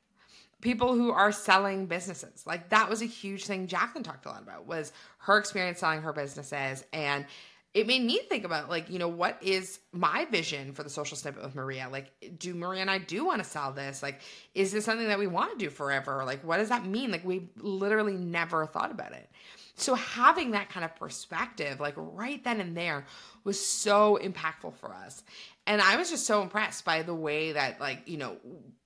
People 0.67 0.95
who 0.95 1.12
are 1.12 1.31
selling 1.31 1.86
businesses. 1.86 2.45
Like 2.45 2.67
that 2.71 2.89
was 2.89 3.01
a 3.01 3.05
huge 3.05 3.45
thing 3.45 3.67
Jaclyn 3.67 4.03
talked 4.03 4.25
a 4.25 4.29
lot 4.29 4.41
about 4.41 4.67
was 4.67 4.91
her 5.19 5.38
experience 5.38 5.79
selling 5.79 6.01
her 6.01 6.12
businesses. 6.12 6.83
And 6.91 7.25
it 7.74 7.88
made 7.88 8.03
me 8.03 8.19
think 8.27 8.43
about 8.43 8.69
like 8.69 8.89
you 8.89 9.00
know 9.00 9.07
what 9.07 9.41
is 9.41 9.79
my 9.93 10.25
vision 10.25 10.74
for 10.74 10.83
the 10.83 10.89
social 10.89 11.15
snippet 11.15 11.41
with 11.41 11.55
maria? 11.55 11.88
Like 11.89 12.12
do 12.38 12.53
maria 12.53 12.81
and 12.81 12.91
i 12.91 12.97
do 12.97 13.24
want 13.24 13.41
to 13.41 13.50
sell 13.50 13.71
this? 13.71 14.03
Like 14.03 14.19
is 14.55 14.74
this 14.74 14.83
something 14.83 15.07
that 15.07 15.17
we 15.17 15.27
want 15.27 15.57
to 15.57 15.57
do 15.57 15.69
forever? 15.69 16.25
Like 16.25 16.43
what 16.43 16.57
does 16.57 16.67
that 16.67 16.86
mean? 16.86 17.12
Like 17.12 17.24
we 17.24 17.47
literally 17.55 18.17
never 18.17 18.65
thought 18.65 18.91
about 18.91 19.13
it. 19.13 19.29
So 19.75 19.93
having 19.93 20.51
that 20.51 20.67
kind 20.67 20.83
of 20.83 20.93
perspective 20.97 21.79
like 21.79 21.93
right 21.95 22.43
then 22.43 22.59
and 22.59 22.75
there 22.75 23.05
was 23.45 23.57
so 23.65 24.19
impactful 24.21 24.75
for 24.75 24.93
us. 24.93 25.24
And 25.65 25.81
i 25.81 25.95
was 25.95 26.09
just 26.09 26.25
so 26.25 26.41
impressed 26.41 26.83
by 26.83 27.03
the 27.03 27.15
way 27.15 27.53
that 27.53 27.79
like 27.79 28.01
you 28.05 28.17
know 28.17 28.36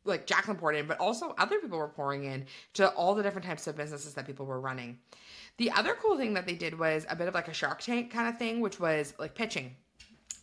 like 0.06 0.28
jaclyn 0.28 0.58
poured 0.58 0.76
in 0.76 0.88
but 0.88 1.00
also 1.00 1.34
other 1.38 1.60
people 1.60 1.78
were 1.78 1.88
pouring 1.88 2.24
in 2.26 2.46
to 2.74 2.90
all 2.92 3.14
the 3.16 3.24
different 3.24 3.46
types 3.46 3.68
of 3.68 3.76
businesses 3.76 4.14
that 4.14 4.26
people 4.26 4.46
were 4.46 4.60
running 4.60 4.98
the 5.58 5.72
other 5.72 5.94
cool 5.94 6.18
thing 6.18 6.34
that 6.34 6.48
they 6.48 6.56
did 6.56 6.80
was 6.80 7.06
a 7.10 7.16
bit 7.16 7.28
of 7.28 7.34
like 7.34 7.48
a 7.48 7.54
Shark 7.54 7.82
Tank 7.82 8.12
kind 8.12 8.28
of 8.28 8.38
thing, 8.38 8.62
which 8.62 8.80
was 8.80 9.14
like 9.20 9.36
pitching. 9.36 9.76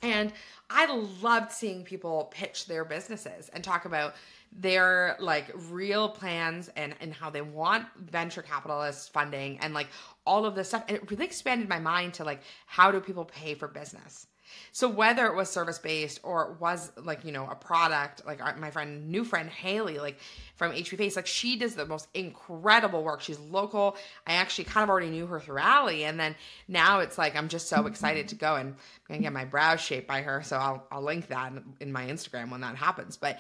And 0.01 0.33
I 0.71 0.87
loved 1.21 1.51
seeing 1.51 1.83
people 1.83 2.31
pitch 2.31 2.67
their 2.67 2.85
businesses 2.85 3.49
and 3.49 3.65
talk 3.65 3.85
about 3.85 4.15
their 4.53 5.17
like 5.19 5.51
real 5.71 6.09
plans 6.09 6.71
and 6.77 6.95
and 7.01 7.13
how 7.13 7.31
they 7.31 7.41
want 7.41 7.87
venture 7.97 8.43
capitalist 8.43 9.13
funding 9.13 9.59
and 9.59 9.75
like 9.75 9.89
all 10.25 10.47
of 10.47 10.55
this 10.55 10.69
stuff. 10.69 10.85
And 10.87 10.99
it 10.99 11.11
really 11.11 11.25
expanded 11.25 11.69
my 11.69 11.81
mind 11.81 12.15
to 12.15 12.25
like 12.25 12.43
how 12.67 12.93
do 12.93 13.01
people 13.01 13.25
pay 13.25 13.55
for 13.55 13.67
business? 13.67 14.29
So 14.73 14.89
whether 14.89 15.27
it 15.27 15.35
was 15.35 15.51
service 15.51 15.79
based 15.79 16.21
or 16.23 16.53
it 16.53 16.61
was 16.61 16.93
like 16.97 17.25
you 17.25 17.33
know 17.33 17.47
a 17.47 17.55
product, 17.55 18.27
like 18.27 18.43
our, 18.43 18.57
my 18.57 18.71
friend, 18.71 19.09
new 19.09 19.25
friend 19.25 19.49
Haley, 19.49 19.99
like 19.99 20.19
from 20.57 20.73
HP 20.73 20.97
Face, 20.97 21.17
like 21.17 21.27
she 21.27 21.57
does 21.57 21.75
the 21.75 21.87
most 21.87 22.09
incredible 22.15 23.03
work. 23.03 23.21
She's 23.21 23.39
local. 23.39 23.97
I 24.27 24.35
actually 24.35 24.65
kind 24.65 24.85
of 24.85 24.91
already 24.91 25.11
knew 25.11 25.27
her 25.27 25.41
through 25.41 25.59
Allie, 25.59 26.05
and 26.05 26.19
then 26.19 26.37
now 26.67 27.01
it's 27.01 27.19
like 27.19 27.37
I'm 27.37 27.49
just 27.49 27.69
so 27.69 27.87
excited 27.87 28.29
to 28.29 28.35
go 28.35 28.57
and 28.57 28.71
I'm 28.71 28.77
gonna 29.09 29.23
get 29.23 29.33
my 29.33 29.45
brows 29.45 29.81
shaped 29.81 30.07
by 30.09 30.23
her. 30.23 30.43
So 30.43 30.57
I'll 30.57 30.87
I'll 30.91 31.03
link 31.03 31.29
that 31.29 31.53
in 31.81 31.93
my 31.93 32.07
Instagram 32.07 32.51
when 32.51 32.61
that 32.63 32.77
happens. 32.77 33.17
But 33.17 33.39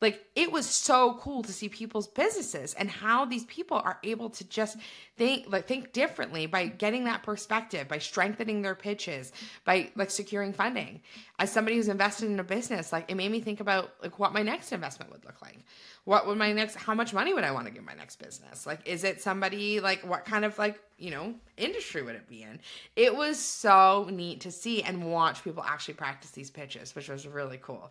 like 0.00 0.26
it 0.34 0.52
was 0.52 0.66
so 0.66 1.14
cool 1.20 1.42
to 1.42 1.52
see 1.52 1.68
people's 1.68 2.06
businesses 2.06 2.74
and 2.74 2.90
how 2.90 3.24
these 3.24 3.44
people 3.44 3.78
are 3.78 3.98
able 4.02 4.28
to 4.28 4.44
just 4.48 4.76
think 5.16 5.46
like 5.48 5.66
think 5.66 5.92
differently 5.92 6.46
by 6.46 6.66
getting 6.66 7.04
that 7.04 7.22
perspective 7.22 7.88
by 7.88 7.98
strengthening 7.98 8.60
their 8.60 8.74
pitches 8.74 9.32
by 9.64 9.90
like 9.96 10.10
securing 10.10 10.52
funding. 10.52 11.00
As 11.38 11.50
somebody 11.50 11.76
who's 11.76 11.88
invested 11.88 12.30
in 12.30 12.38
a 12.38 12.44
business 12.44 12.92
like 12.92 13.10
it 13.10 13.14
made 13.14 13.30
me 13.30 13.40
think 13.40 13.60
about 13.60 13.92
like 14.02 14.18
what 14.18 14.32
my 14.34 14.42
next 14.42 14.72
investment 14.72 15.10
would 15.12 15.24
look 15.24 15.40
like. 15.40 15.58
What 16.04 16.26
would 16.26 16.38
my 16.38 16.52
next 16.52 16.76
how 16.76 16.94
much 16.94 17.14
money 17.14 17.32
would 17.32 17.44
i 17.44 17.50
want 17.50 17.66
to 17.66 17.72
give 17.72 17.84
my 17.84 17.94
next 17.94 18.16
business? 18.16 18.66
Like 18.66 18.86
is 18.86 19.02
it 19.02 19.22
somebody 19.22 19.80
like 19.80 20.06
what 20.06 20.26
kind 20.26 20.44
of 20.44 20.58
like 20.58 20.78
you 20.98 21.10
know 21.10 21.34
industry 21.56 22.02
would 22.02 22.16
it 22.16 22.28
be 22.28 22.42
in? 22.42 22.60
It 22.96 23.16
was 23.16 23.38
so 23.38 24.08
neat 24.12 24.42
to 24.42 24.50
see 24.50 24.82
and 24.82 25.10
watch 25.10 25.42
people 25.42 25.62
actually 25.66 25.94
practice 25.94 26.32
these 26.32 26.50
pitches 26.50 26.94
which 26.94 27.08
was 27.08 27.26
really 27.26 27.58
cool 27.62 27.90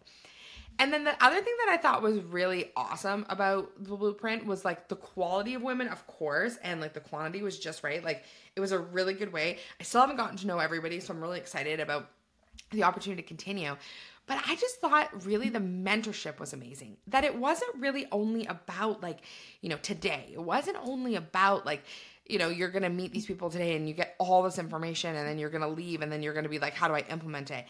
and 0.79 0.91
then 0.91 1.03
the 1.03 1.23
other 1.23 1.41
thing 1.41 1.53
that 1.65 1.73
I 1.73 1.77
thought 1.77 2.01
was 2.01 2.19
really 2.19 2.71
awesome 2.75 3.25
about 3.29 3.71
the 3.83 3.95
blueprint 3.95 4.45
was 4.45 4.65
like 4.65 4.87
the 4.87 4.95
quality 4.95 5.53
of 5.53 5.61
women, 5.61 5.87
of 5.87 6.05
course, 6.07 6.57
and 6.63 6.81
like 6.81 6.93
the 6.93 6.99
quantity 6.99 7.41
was 7.41 7.57
just 7.57 7.83
right. 7.83 8.03
Like 8.03 8.23
it 8.55 8.59
was 8.59 8.71
a 8.71 8.79
really 8.79 9.13
good 9.13 9.31
way. 9.31 9.59
I 9.79 9.83
still 9.83 10.01
haven't 10.01 10.17
gotten 10.17 10.37
to 10.37 10.47
know 10.47 10.59
everybody, 10.59 10.99
so 10.99 11.13
I'm 11.13 11.21
really 11.21 11.39
excited 11.39 11.79
about 11.79 12.09
the 12.71 12.83
opportunity 12.83 13.21
to 13.21 13.27
continue. 13.27 13.75
But 14.27 14.41
I 14.47 14.55
just 14.55 14.81
thought 14.81 15.25
really 15.25 15.49
the 15.49 15.59
mentorship 15.59 16.39
was 16.39 16.53
amazing. 16.53 16.97
That 17.07 17.23
it 17.23 17.35
wasn't 17.35 17.75
really 17.75 18.07
only 18.11 18.45
about 18.47 19.01
like, 19.01 19.19
you 19.61 19.69
know, 19.69 19.77
today. 19.77 20.31
It 20.33 20.41
wasn't 20.41 20.77
only 20.83 21.15
about 21.15 21.65
like, 21.65 21.83
you 22.27 22.39
know, 22.39 22.49
you're 22.49 22.69
going 22.69 22.83
to 22.83 22.89
meet 22.89 23.11
these 23.11 23.25
people 23.25 23.49
today 23.49 23.75
and 23.75 23.87
you 23.87 23.93
get 23.93 24.15
all 24.17 24.41
this 24.41 24.57
information 24.57 25.15
and 25.15 25.27
then 25.27 25.37
you're 25.37 25.49
going 25.49 25.61
to 25.61 25.67
leave 25.67 26.01
and 26.01 26.11
then 26.11 26.23
you're 26.23 26.33
going 26.33 26.43
to 26.43 26.49
be 26.49 26.59
like, 26.59 26.73
how 26.73 26.87
do 26.87 26.93
I 26.93 27.03
implement 27.09 27.51
it? 27.51 27.65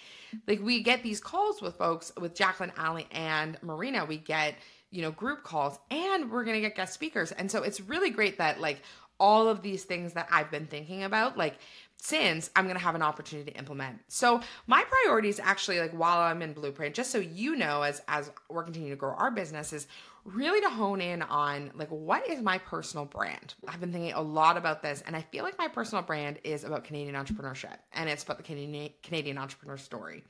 Like, 0.48 0.62
we 0.62 0.82
get 0.82 1.04
these 1.04 1.20
calls 1.20 1.62
with 1.62 1.76
folks, 1.76 2.12
with 2.20 2.36
Jaclyn, 2.36 2.72
Alli, 2.78 3.08
and 3.12 3.58
Marina. 3.62 4.06
We 4.06 4.18
get, 4.18 4.56
you 4.92 5.02
know, 5.02 5.12
group 5.12 5.44
calls 5.44 5.78
and 5.92 6.32
we're 6.32 6.46
going 6.46 6.56
to 6.56 6.62
get 6.62 6.76
guest 6.76 6.94
speakers. 6.94 7.32
And 7.34 7.52
so 7.52 7.64
it's 7.64 7.82
really 7.82 8.10
great 8.10 8.38
that, 8.38 8.62
like, 8.62 8.82
all 9.20 9.48
of 9.48 9.62
these 9.62 9.84
things 9.84 10.14
that 10.14 10.28
I've 10.32 10.52
been 10.52 10.68
thinking 10.68 11.04
about, 11.04 11.38
like, 11.38 11.56
since 11.98 12.50
I'm 12.56 12.66
going 12.66 12.78
to 12.78 12.84
have 12.84 12.96
an 12.96 13.02
opportunity 13.02 13.52
to 13.52 13.58
implement. 13.58 14.00
So 14.08 14.42
my 14.68 14.84
priorities 14.84 15.40
actually 15.40 15.80
like 15.80 15.92
while 15.92 16.20
I'm 16.20 16.42
in 16.42 16.54
Blueprint 16.54 16.94
just 16.94 17.10
so 17.10 17.18
you 17.18 17.56
know 17.56 17.82
as 17.82 18.02
as 18.08 18.32
we're 18.50 18.64
continuing 18.64 18.92
to 18.92 19.00
grow 19.00 19.14
our 19.14 19.32
business 19.32 19.74
is 19.74 19.88
really 20.26 20.60
to 20.62 20.70
hone 20.70 21.02
in 21.02 21.22
on 21.22 21.72
like 21.76 21.90
what 21.90 22.28
is 22.28 22.42
my 22.42 22.58
personal 22.58 23.06
brand. 23.06 23.54
I've 23.68 23.80
been 23.80 23.92
thinking 23.92 24.14
a 24.14 24.22
lot 24.22 24.58
about 24.58 24.82
this 24.82 25.04
and 25.06 25.16
I 25.16 25.22
feel 25.22 25.44
like 25.44 25.58
my 25.58 25.68
personal 25.68 26.04
brand 26.04 26.40
is 26.44 26.64
about 26.64 26.84
Canadian 26.84 27.16
entrepreneurship 27.16 27.78
and 27.94 28.10
it's 28.10 28.24
about 28.24 28.38
the 28.38 28.44
Canadian 28.44 28.90
Canadian 29.04 29.38
entrepreneur 29.38 29.78
story. 29.78 30.24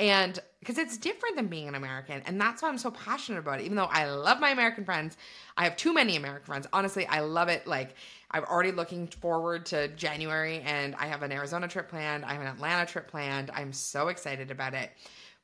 And 0.00 0.38
because 0.60 0.78
it's 0.78 0.96
different 0.96 1.36
than 1.36 1.48
being 1.48 1.68
an 1.68 1.74
American, 1.74 2.22
and 2.24 2.40
that's 2.40 2.62
why 2.62 2.70
I'm 2.70 2.78
so 2.78 2.90
passionate 2.90 3.38
about 3.38 3.60
it. 3.60 3.64
Even 3.64 3.76
though 3.76 3.84
I 3.84 4.06
love 4.06 4.40
my 4.40 4.48
American 4.48 4.82
friends, 4.82 5.18
I 5.58 5.64
have 5.64 5.76
too 5.76 5.92
many 5.92 6.16
American 6.16 6.46
friends. 6.46 6.66
Honestly, 6.72 7.06
I 7.06 7.20
love 7.20 7.48
it. 7.48 7.66
Like, 7.66 7.94
I'm 8.30 8.44
already 8.44 8.72
looking 8.72 9.08
forward 9.08 9.66
to 9.66 9.88
January, 9.88 10.62
and 10.64 10.94
I 10.94 11.06
have 11.06 11.22
an 11.22 11.32
Arizona 11.32 11.68
trip 11.68 11.90
planned. 11.90 12.24
I 12.24 12.32
have 12.32 12.40
an 12.40 12.48
Atlanta 12.48 12.86
trip 12.86 13.08
planned. 13.08 13.50
I'm 13.52 13.74
so 13.74 14.08
excited 14.08 14.50
about 14.50 14.72
it. 14.72 14.90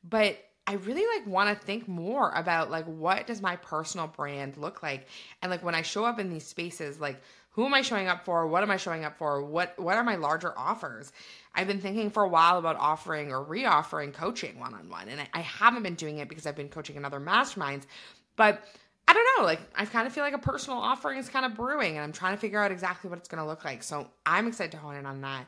But 0.09 0.39
I 0.67 0.75
really 0.75 1.05
like 1.17 1.27
want 1.27 1.49
to 1.49 1.67
think 1.67 1.87
more 1.87 2.31
about 2.31 2.71
like 2.71 2.87
what 2.87 3.27
does 3.27 3.41
my 3.41 3.57
personal 3.57 4.09
brand 4.09 4.57
look 4.57 4.83
like, 4.83 5.07
and 5.43 5.51
like 5.51 5.65
when 5.65 5.75
I 5.75 5.83
show 5.83 6.05
up 6.05 6.19
in 6.19 6.29
these 6.29 6.47
spaces, 6.47 7.01
like 7.01 7.21
who 7.57 7.65
am 7.65 7.73
I 7.73 7.81
showing 7.81 8.07
up 8.07 8.27
for? 8.27 8.47
What 8.47 8.63
am 8.63 8.71
I 8.71 8.77
showing 8.77 9.05
up 9.05 9.17
for? 9.17 9.43
What 9.43 9.79
what 9.79 9.97
are 9.97 10.05
my 10.05 10.17
larger 10.17 10.53
offers? 10.59 11.13
I've 11.55 11.67
been 11.67 11.81
thinking 11.81 12.11
for 12.11 12.23
a 12.23 12.29
while 12.29 12.59
about 12.59 12.77
offering 12.77 13.33
or 13.33 13.45
reoffering 13.45 14.13
coaching 14.13 14.59
one 14.61 14.75
on 14.75 14.91
one, 14.91 15.09
and 15.09 15.21
I, 15.21 15.29
I 15.33 15.41
haven't 15.41 15.83
been 15.83 15.95
doing 15.95 16.19
it 16.19 16.29
because 16.29 16.47
I've 16.47 16.57
been 16.57 16.69
coaching 16.69 16.97
in 16.97 17.05
other 17.05 17.21
masterminds. 17.21 17.85
But 18.37 18.63
I 19.09 19.15
don't 19.15 19.27
know, 19.39 19.45
like 19.45 19.61
I 19.75 19.87
kind 19.87 20.07
of 20.07 20.13
feel 20.13 20.25
like 20.25 20.35
a 20.35 20.39
personal 20.39 20.79
offering 20.79 21.19
is 21.19 21.29
kind 21.29 21.47
of 21.47 21.55
brewing, 21.55 21.97
and 21.97 22.05
I'm 22.05 22.13
trying 22.13 22.35
to 22.35 22.41
figure 22.41 22.61
out 22.61 22.73
exactly 22.73 23.09
what 23.09 23.19
it's 23.19 23.29
going 23.29 23.43
to 23.43 23.49
look 23.49 23.65
like. 23.65 23.83
So 23.83 24.09
I'm 24.27 24.49
excited 24.49 24.73
to 24.73 24.79
hone 24.79 24.97
in 24.97 25.07
on 25.07 25.23
that. 25.23 25.47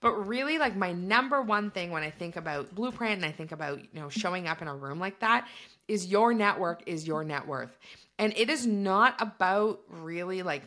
But 0.00 0.26
really, 0.26 0.58
like 0.58 0.76
my 0.76 0.92
number 0.92 1.40
one 1.40 1.70
thing 1.70 1.90
when 1.90 2.02
I 2.02 2.10
think 2.10 2.36
about 2.36 2.74
blueprint 2.74 3.14
and 3.16 3.24
I 3.24 3.32
think 3.32 3.52
about 3.52 3.78
you 3.78 4.00
know 4.00 4.08
showing 4.08 4.46
up 4.46 4.62
in 4.62 4.68
a 4.68 4.74
room 4.74 4.98
like 4.98 5.20
that 5.20 5.48
is 5.88 6.06
your 6.06 6.34
network 6.34 6.82
is 6.86 7.06
your 7.06 7.24
net 7.24 7.46
worth, 7.46 7.76
and 8.18 8.32
it 8.36 8.50
is 8.50 8.66
not 8.66 9.20
about 9.20 9.80
really 9.88 10.42
like 10.42 10.62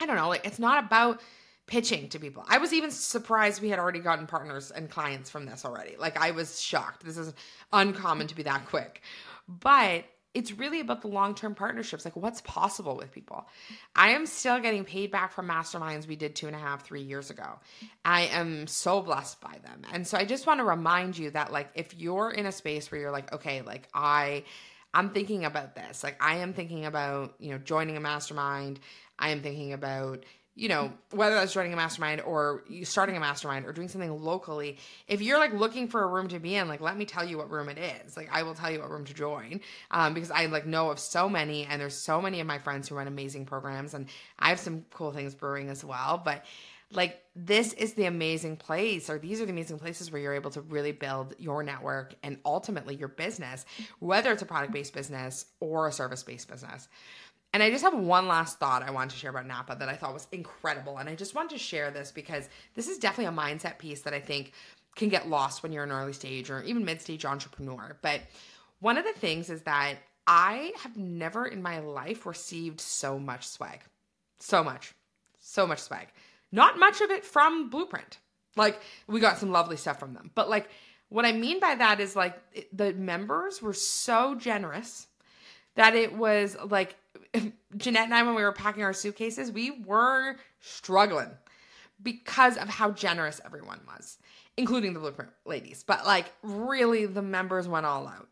I 0.00 0.06
don't 0.06 0.16
know, 0.16 0.28
like 0.28 0.46
it's 0.46 0.58
not 0.58 0.84
about 0.84 1.20
pitching 1.66 2.08
to 2.10 2.18
people. 2.18 2.44
I 2.48 2.58
was 2.58 2.72
even 2.72 2.90
surprised 2.90 3.62
we 3.62 3.70
had 3.70 3.78
already 3.78 4.00
gotten 4.00 4.26
partners 4.26 4.70
and 4.70 4.90
clients 4.90 5.30
from 5.30 5.46
this 5.46 5.64
already. 5.64 5.96
Like 5.96 6.18
I 6.18 6.32
was 6.32 6.60
shocked. 6.60 7.04
This 7.04 7.16
is 7.16 7.32
uncommon 7.72 8.26
to 8.26 8.34
be 8.34 8.42
that 8.42 8.66
quick. 8.66 9.00
But 9.48 10.04
it's 10.34 10.52
really 10.52 10.80
about 10.80 11.02
the 11.02 11.08
long 11.08 11.34
term 11.34 11.54
partnerships, 11.54 12.04
like 12.04 12.16
what's 12.16 12.40
possible 12.40 12.96
with 12.96 13.12
people. 13.12 13.46
I 13.94 14.10
am 14.10 14.26
still 14.26 14.60
getting 14.60 14.84
paid 14.84 15.10
back 15.10 15.32
from 15.32 15.48
masterminds 15.48 16.06
we 16.06 16.16
did 16.16 16.34
two 16.34 16.46
and 16.46 16.56
a 16.56 16.58
half, 16.58 16.84
three 16.84 17.02
years 17.02 17.30
ago. 17.30 17.58
I 18.04 18.22
am 18.22 18.66
so 18.66 19.02
blessed 19.02 19.40
by 19.40 19.58
them. 19.62 19.82
And 19.92 20.06
so 20.06 20.16
I 20.16 20.24
just 20.24 20.46
want 20.46 20.60
to 20.60 20.64
remind 20.64 21.18
you 21.18 21.30
that, 21.32 21.52
like, 21.52 21.70
if 21.74 21.98
you're 21.98 22.30
in 22.30 22.46
a 22.46 22.52
space 22.52 22.90
where 22.90 23.00
you're 23.00 23.10
like, 23.10 23.32
okay, 23.32 23.62
like, 23.62 23.88
I, 23.92 24.44
I'm 24.94 25.10
thinking 25.10 25.44
about 25.44 25.74
this. 25.74 26.02
Like 26.02 26.22
I 26.22 26.38
am 26.38 26.52
thinking 26.52 26.84
about, 26.84 27.34
you 27.38 27.50
know, 27.50 27.58
joining 27.58 27.96
a 27.96 28.00
mastermind. 28.00 28.80
I 29.18 29.30
am 29.30 29.42
thinking 29.42 29.72
about, 29.72 30.24
you 30.54 30.68
know, 30.68 30.92
whether 31.12 31.34
that's 31.34 31.54
joining 31.54 31.72
a 31.72 31.76
mastermind 31.76 32.20
or 32.20 32.62
starting 32.82 33.16
a 33.16 33.20
mastermind 33.20 33.64
or 33.64 33.72
doing 33.72 33.88
something 33.88 34.22
locally. 34.22 34.76
If 35.08 35.22
you're 35.22 35.38
like 35.38 35.54
looking 35.54 35.88
for 35.88 36.02
a 36.02 36.06
room 36.06 36.28
to 36.28 36.38
be 36.38 36.56
in, 36.56 36.68
like 36.68 36.82
let 36.82 36.96
me 36.96 37.06
tell 37.06 37.26
you 37.26 37.38
what 37.38 37.50
room 37.50 37.70
it 37.70 37.78
is. 37.78 38.16
Like 38.16 38.28
I 38.30 38.42
will 38.42 38.54
tell 38.54 38.70
you 38.70 38.80
what 38.80 38.90
room 38.90 39.06
to 39.06 39.14
join 39.14 39.60
um, 39.90 40.12
because 40.12 40.30
I 40.30 40.46
like 40.46 40.66
know 40.66 40.90
of 40.90 40.98
so 40.98 41.28
many 41.28 41.64
and 41.64 41.80
there's 41.80 41.96
so 41.96 42.20
many 42.20 42.40
of 42.40 42.46
my 42.46 42.58
friends 42.58 42.88
who 42.88 42.96
run 42.96 43.06
amazing 43.06 43.46
programs 43.46 43.94
and 43.94 44.08
I 44.38 44.50
have 44.50 44.60
some 44.60 44.84
cool 44.92 45.12
things 45.12 45.34
brewing 45.34 45.70
as 45.70 45.82
well. 45.82 46.20
But 46.22 46.44
like 46.94 47.22
this 47.34 47.72
is 47.72 47.94
the 47.94 48.04
amazing 48.04 48.56
place 48.56 49.08
or 49.08 49.18
these 49.18 49.40
are 49.40 49.46
the 49.46 49.52
amazing 49.52 49.78
places 49.78 50.10
where 50.10 50.20
you're 50.20 50.34
able 50.34 50.50
to 50.50 50.60
really 50.60 50.92
build 50.92 51.34
your 51.38 51.62
network 51.62 52.14
and 52.22 52.38
ultimately 52.44 52.94
your 52.94 53.08
business 53.08 53.64
whether 53.98 54.30
it's 54.30 54.42
a 54.42 54.46
product 54.46 54.72
based 54.72 54.92
business 54.92 55.46
or 55.60 55.88
a 55.88 55.92
service 55.92 56.22
based 56.22 56.48
business 56.48 56.88
and 57.52 57.62
I 57.62 57.70
just 57.70 57.84
have 57.84 57.94
one 57.94 58.28
last 58.28 58.58
thought 58.58 58.82
I 58.82 58.90
want 58.90 59.10
to 59.10 59.16
share 59.16 59.30
about 59.30 59.46
Napa 59.46 59.76
that 59.78 59.88
I 59.88 59.94
thought 59.94 60.14
was 60.14 60.26
incredible. 60.32 60.98
And 60.98 61.08
I 61.08 61.14
just 61.14 61.34
want 61.34 61.50
to 61.50 61.58
share 61.58 61.90
this 61.90 62.10
because 62.10 62.48
this 62.74 62.88
is 62.88 62.98
definitely 62.98 63.26
a 63.26 63.36
mindset 63.36 63.78
piece 63.78 64.00
that 64.02 64.14
I 64.14 64.20
think 64.20 64.52
can 64.96 65.10
get 65.10 65.28
lost 65.28 65.62
when 65.62 65.72
you're 65.72 65.84
an 65.84 65.92
early 65.92 66.14
stage 66.14 66.50
or 66.50 66.62
even 66.62 66.84
mid 66.84 67.02
stage 67.02 67.24
entrepreneur. 67.24 67.96
But 68.00 68.22
one 68.80 68.96
of 68.96 69.04
the 69.04 69.12
things 69.12 69.50
is 69.50 69.62
that 69.62 69.96
I 70.26 70.72
have 70.82 70.96
never 70.96 71.46
in 71.46 71.62
my 71.62 71.80
life 71.80 72.24
received 72.24 72.80
so 72.80 73.18
much 73.18 73.46
swag. 73.46 73.80
So 74.40 74.64
much. 74.64 74.94
So 75.38 75.66
much 75.66 75.80
swag. 75.80 76.08
Not 76.52 76.78
much 76.78 77.00
of 77.00 77.10
it 77.10 77.24
from 77.24 77.68
Blueprint. 77.68 78.18
Like, 78.56 78.80
we 79.06 79.20
got 79.20 79.38
some 79.38 79.50
lovely 79.50 79.76
stuff 79.76 79.98
from 79.98 80.14
them. 80.14 80.30
But, 80.34 80.48
like, 80.48 80.68
what 81.08 81.24
I 81.24 81.32
mean 81.32 81.58
by 81.58 81.74
that 81.74 82.00
is, 82.00 82.14
like, 82.14 82.38
the 82.72 82.92
members 82.92 83.60
were 83.60 83.72
so 83.72 84.34
generous 84.34 85.06
that 85.74 85.94
it 85.94 86.14
was 86.14 86.56
like 86.68 86.96
Jeanette 87.76 88.04
and 88.04 88.14
I, 88.14 88.22
when 88.22 88.34
we 88.34 88.42
were 88.42 88.52
packing 88.52 88.82
our 88.82 88.92
suitcases, 88.92 89.50
we 89.50 89.70
were 89.70 90.36
struggling 90.60 91.30
because 92.02 92.56
of 92.56 92.68
how 92.68 92.90
generous 92.90 93.40
everyone 93.44 93.80
was, 93.86 94.18
including 94.56 94.92
the 94.92 95.00
Blueprint 95.00 95.30
ladies. 95.44 95.84
But 95.86 96.04
like, 96.04 96.32
really, 96.42 97.06
the 97.06 97.22
members 97.22 97.68
went 97.68 97.86
all 97.86 98.06
out. 98.06 98.28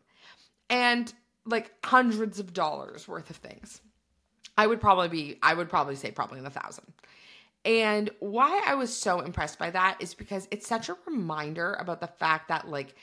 And 0.69 1.11
like 1.45 1.71
hundreds 1.83 2.39
of 2.39 2.53
dollars 2.53 3.07
worth 3.07 3.29
of 3.29 3.37
things. 3.37 3.81
I 4.57 4.67
would 4.67 4.81
probably 4.81 5.07
be, 5.07 5.39
I 5.41 5.53
would 5.53 5.69
probably 5.69 5.95
say 5.95 6.11
probably 6.11 6.37
in 6.37 6.43
the 6.43 6.49
thousand. 6.49 6.85
And 7.63 8.09
why 8.19 8.61
I 8.65 8.75
was 8.75 8.95
so 8.95 9.19
impressed 9.19 9.59
by 9.59 9.71
that 9.71 9.97
is 9.99 10.13
because 10.13 10.47
it's 10.51 10.67
such 10.67 10.89
a 10.89 10.97
reminder 11.05 11.73
about 11.73 12.01
the 12.01 12.07
fact 12.07 12.47
that, 12.47 12.67
like, 12.67 12.95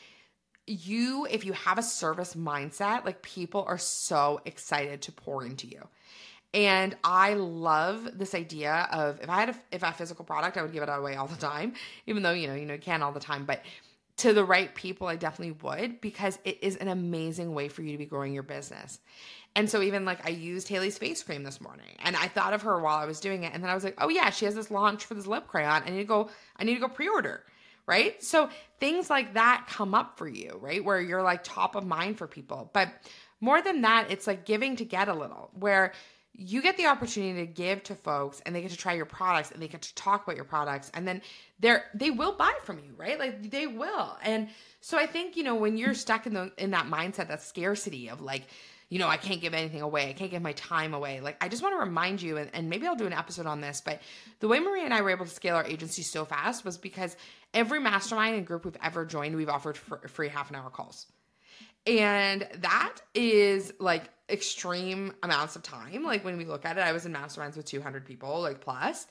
you, 0.68 1.26
if 1.30 1.44
you 1.44 1.52
have 1.52 1.78
a 1.78 1.82
service 1.82 2.34
mindset, 2.34 3.04
like, 3.04 3.22
people 3.22 3.64
are 3.66 3.78
so 3.78 4.40
excited 4.44 5.02
to 5.02 5.12
pour 5.12 5.44
into 5.44 5.66
you. 5.66 5.86
And 6.54 6.96
I 7.04 7.34
love 7.34 8.08
this 8.14 8.34
idea 8.34 8.88
of 8.90 9.20
if 9.20 9.28
I 9.28 9.40
had 9.40 9.48
a, 9.50 9.56
if 9.70 9.82
I 9.82 9.86
had 9.86 9.94
a 9.94 9.98
physical 9.98 10.24
product, 10.24 10.56
I 10.56 10.62
would 10.62 10.72
give 10.72 10.82
it 10.82 10.88
away 10.88 11.14
all 11.16 11.26
the 11.26 11.36
time, 11.36 11.74
even 12.06 12.22
though, 12.22 12.32
you 12.32 12.46
know, 12.46 12.54
you 12.54 12.64
know, 12.64 12.74
you 12.74 12.80
can 12.80 13.02
all 13.02 13.12
the 13.12 13.20
time. 13.20 13.44
But 13.44 13.62
to 14.18 14.32
the 14.32 14.44
right 14.44 14.74
people, 14.74 15.06
I 15.06 15.16
definitely 15.16 15.58
would 15.62 16.00
because 16.00 16.38
it 16.44 16.58
is 16.62 16.76
an 16.76 16.88
amazing 16.88 17.54
way 17.54 17.68
for 17.68 17.82
you 17.82 17.92
to 17.92 17.98
be 17.98 18.06
growing 18.06 18.32
your 18.32 18.42
business. 18.42 18.98
And 19.54 19.68
so 19.68 19.82
even 19.82 20.04
like 20.04 20.26
I 20.26 20.30
used 20.30 20.68
Haley's 20.68 20.98
face 20.98 21.22
cream 21.22 21.42
this 21.42 21.60
morning 21.60 21.86
and 22.00 22.16
I 22.16 22.28
thought 22.28 22.52
of 22.52 22.62
her 22.62 22.80
while 22.80 22.96
I 22.96 23.06
was 23.06 23.20
doing 23.20 23.44
it. 23.44 23.52
And 23.54 23.62
then 23.62 23.70
I 23.70 23.74
was 23.74 23.84
like, 23.84 23.94
oh 23.98 24.08
yeah, 24.08 24.30
she 24.30 24.44
has 24.44 24.54
this 24.54 24.70
launch 24.70 25.04
for 25.04 25.14
this 25.14 25.26
lip 25.26 25.46
crayon. 25.46 25.82
I 25.84 25.90
need 25.90 25.98
to 25.98 26.04
go, 26.04 26.30
I 26.56 26.64
need 26.64 26.74
to 26.74 26.80
go 26.80 26.88
pre-order. 26.88 27.44
Right. 27.88 28.22
So 28.22 28.50
things 28.80 29.08
like 29.08 29.32
that 29.32 29.66
come 29.66 29.94
up 29.94 30.18
for 30.18 30.28
you, 30.28 30.58
right? 30.60 30.84
Where 30.84 31.00
you're 31.00 31.22
like 31.22 31.42
top 31.42 31.74
of 31.74 31.86
mind 31.86 32.18
for 32.18 32.26
people. 32.26 32.70
But 32.74 32.90
more 33.40 33.62
than 33.62 33.80
that, 33.80 34.10
it's 34.10 34.26
like 34.26 34.44
giving 34.44 34.76
to 34.76 34.84
get 34.84 35.08
a 35.08 35.14
little, 35.14 35.48
where 35.58 35.94
you 36.34 36.60
get 36.60 36.76
the 36.76 36.86
opportunity 36.86 37.40
to 37.40 37.46
give 37.46 37.82
to 37.84 37.94
folks 37.94 38.40
and 38.44 38.54
they 38.54 38.60
get 38.60 38.70
to 38.70 38.76
try 38.76 38.92
your 38.92 39.06
products 39.06 39.50
and 39.50 39.60
they 39.60 39.68
get 39.68 39.82
to 39.82 39.94
talk 39.94 40.22
about 40.24 40.36
your 40.36 40.44
products 40.44 40.90
and 40.94 41.08
then 41.08 41.20
they're 41.58 41.86
they 41.94 42.10
will 42.10 42.32
buy 42.32 42.52
from 42.62 42.78
you 42.78 42.94
right 42.96 43.18
like 43.18 43.50
they 43.50 43.66
will 43.66 44.16
and 44.22 44.48
so 44.80 44.96
i 44.96 45.04
think 45.04 45.36
you 45.36 45.42
know 45.42 45.56
when 45.56 45.76
you're 45.76 45.94
stuck 45.94 46.28
in 46.28 46.34
the 46.34 46.52
in 46.56 46.70
that 46.70 46.86
mindset 46.86 47.26
that 47.26 47.42
scarcity 47.42 48.08
of 48.08 48.20
like 48.20 48.44
you 48.88 48.98
know 48.98 49.08
i 49.08 49.16
can't 49.16 49.40
give 49.40 49.54
anything 49.54 49.82
away. 49.82 50.10
I 50.10 50.12
can't 50.12 50.30
give 50.30 50.42
my 50.42 50.52
time 50.52 50.94
away. 50.94 51.20
Like 51.20 51.36
i 51.40 51.48
just 51.48 51.62
want 51.62 51.74
to 51.74 51.78
remind 51.78 52.22
you 52.22 52.36
and, 52.36 52.50
and 52.52 52.68
maybe 52.68 52.86
i'll 52.86 52.96
do 52.96 53.06
an 53.06 53.12
episode 53.12 53.46
on 53.46 53.60
this 53.60 53.80
but 53.84 54.00
the 54.40 54.48
way 54.48 54.58
maria 54.60 54.84
and 54.84 54.94
i 54.94 55.00
were 55.00 55.10
able 55.10 55.24
to 55.24 55.30
scale 55.30 55.56
our 55.56 55.64
agency 55.64 56.02
so 56.02 56.24
fast 56.24 56.64
was 56.64 56.78
because 56.78 57.16
every 57.54 57.80
mastermind 57.80 58.36
and 58.36 58.46
group 58.46 58.64
we've 58.64 58.76
ever 58.82 59.04
joined 59.04 59.36
we've 59.36 59.48
offered 59.48 59.76
free 59.76 60.28
half 60.28 60.50
an 60.50 60.56
hour 60.56 60.70
calls. 60.70 61.06
And 61.86 62.46
that 62.56 62.96
is 63.14 63.72
like 63.78 64.10
extreme 64.28 65.14
amounts 65.22 65.56
of 65.56 65.62
time. 65.62 66.04
Like 66.04 66.24
when 66.24 66.36
we 66.36 66.44
look 66.44 66.66
at 66.66 66.76
it, 66.76 66.82
I 66.82 66.92
was 66.92 67.06
in 67.06 67.12
masterminds 67.12 67.56
with 67.56 67.64
200 67.64 68.04
people, 68.04 68.42
like 68.42 68.60
plus, 68.60 69.06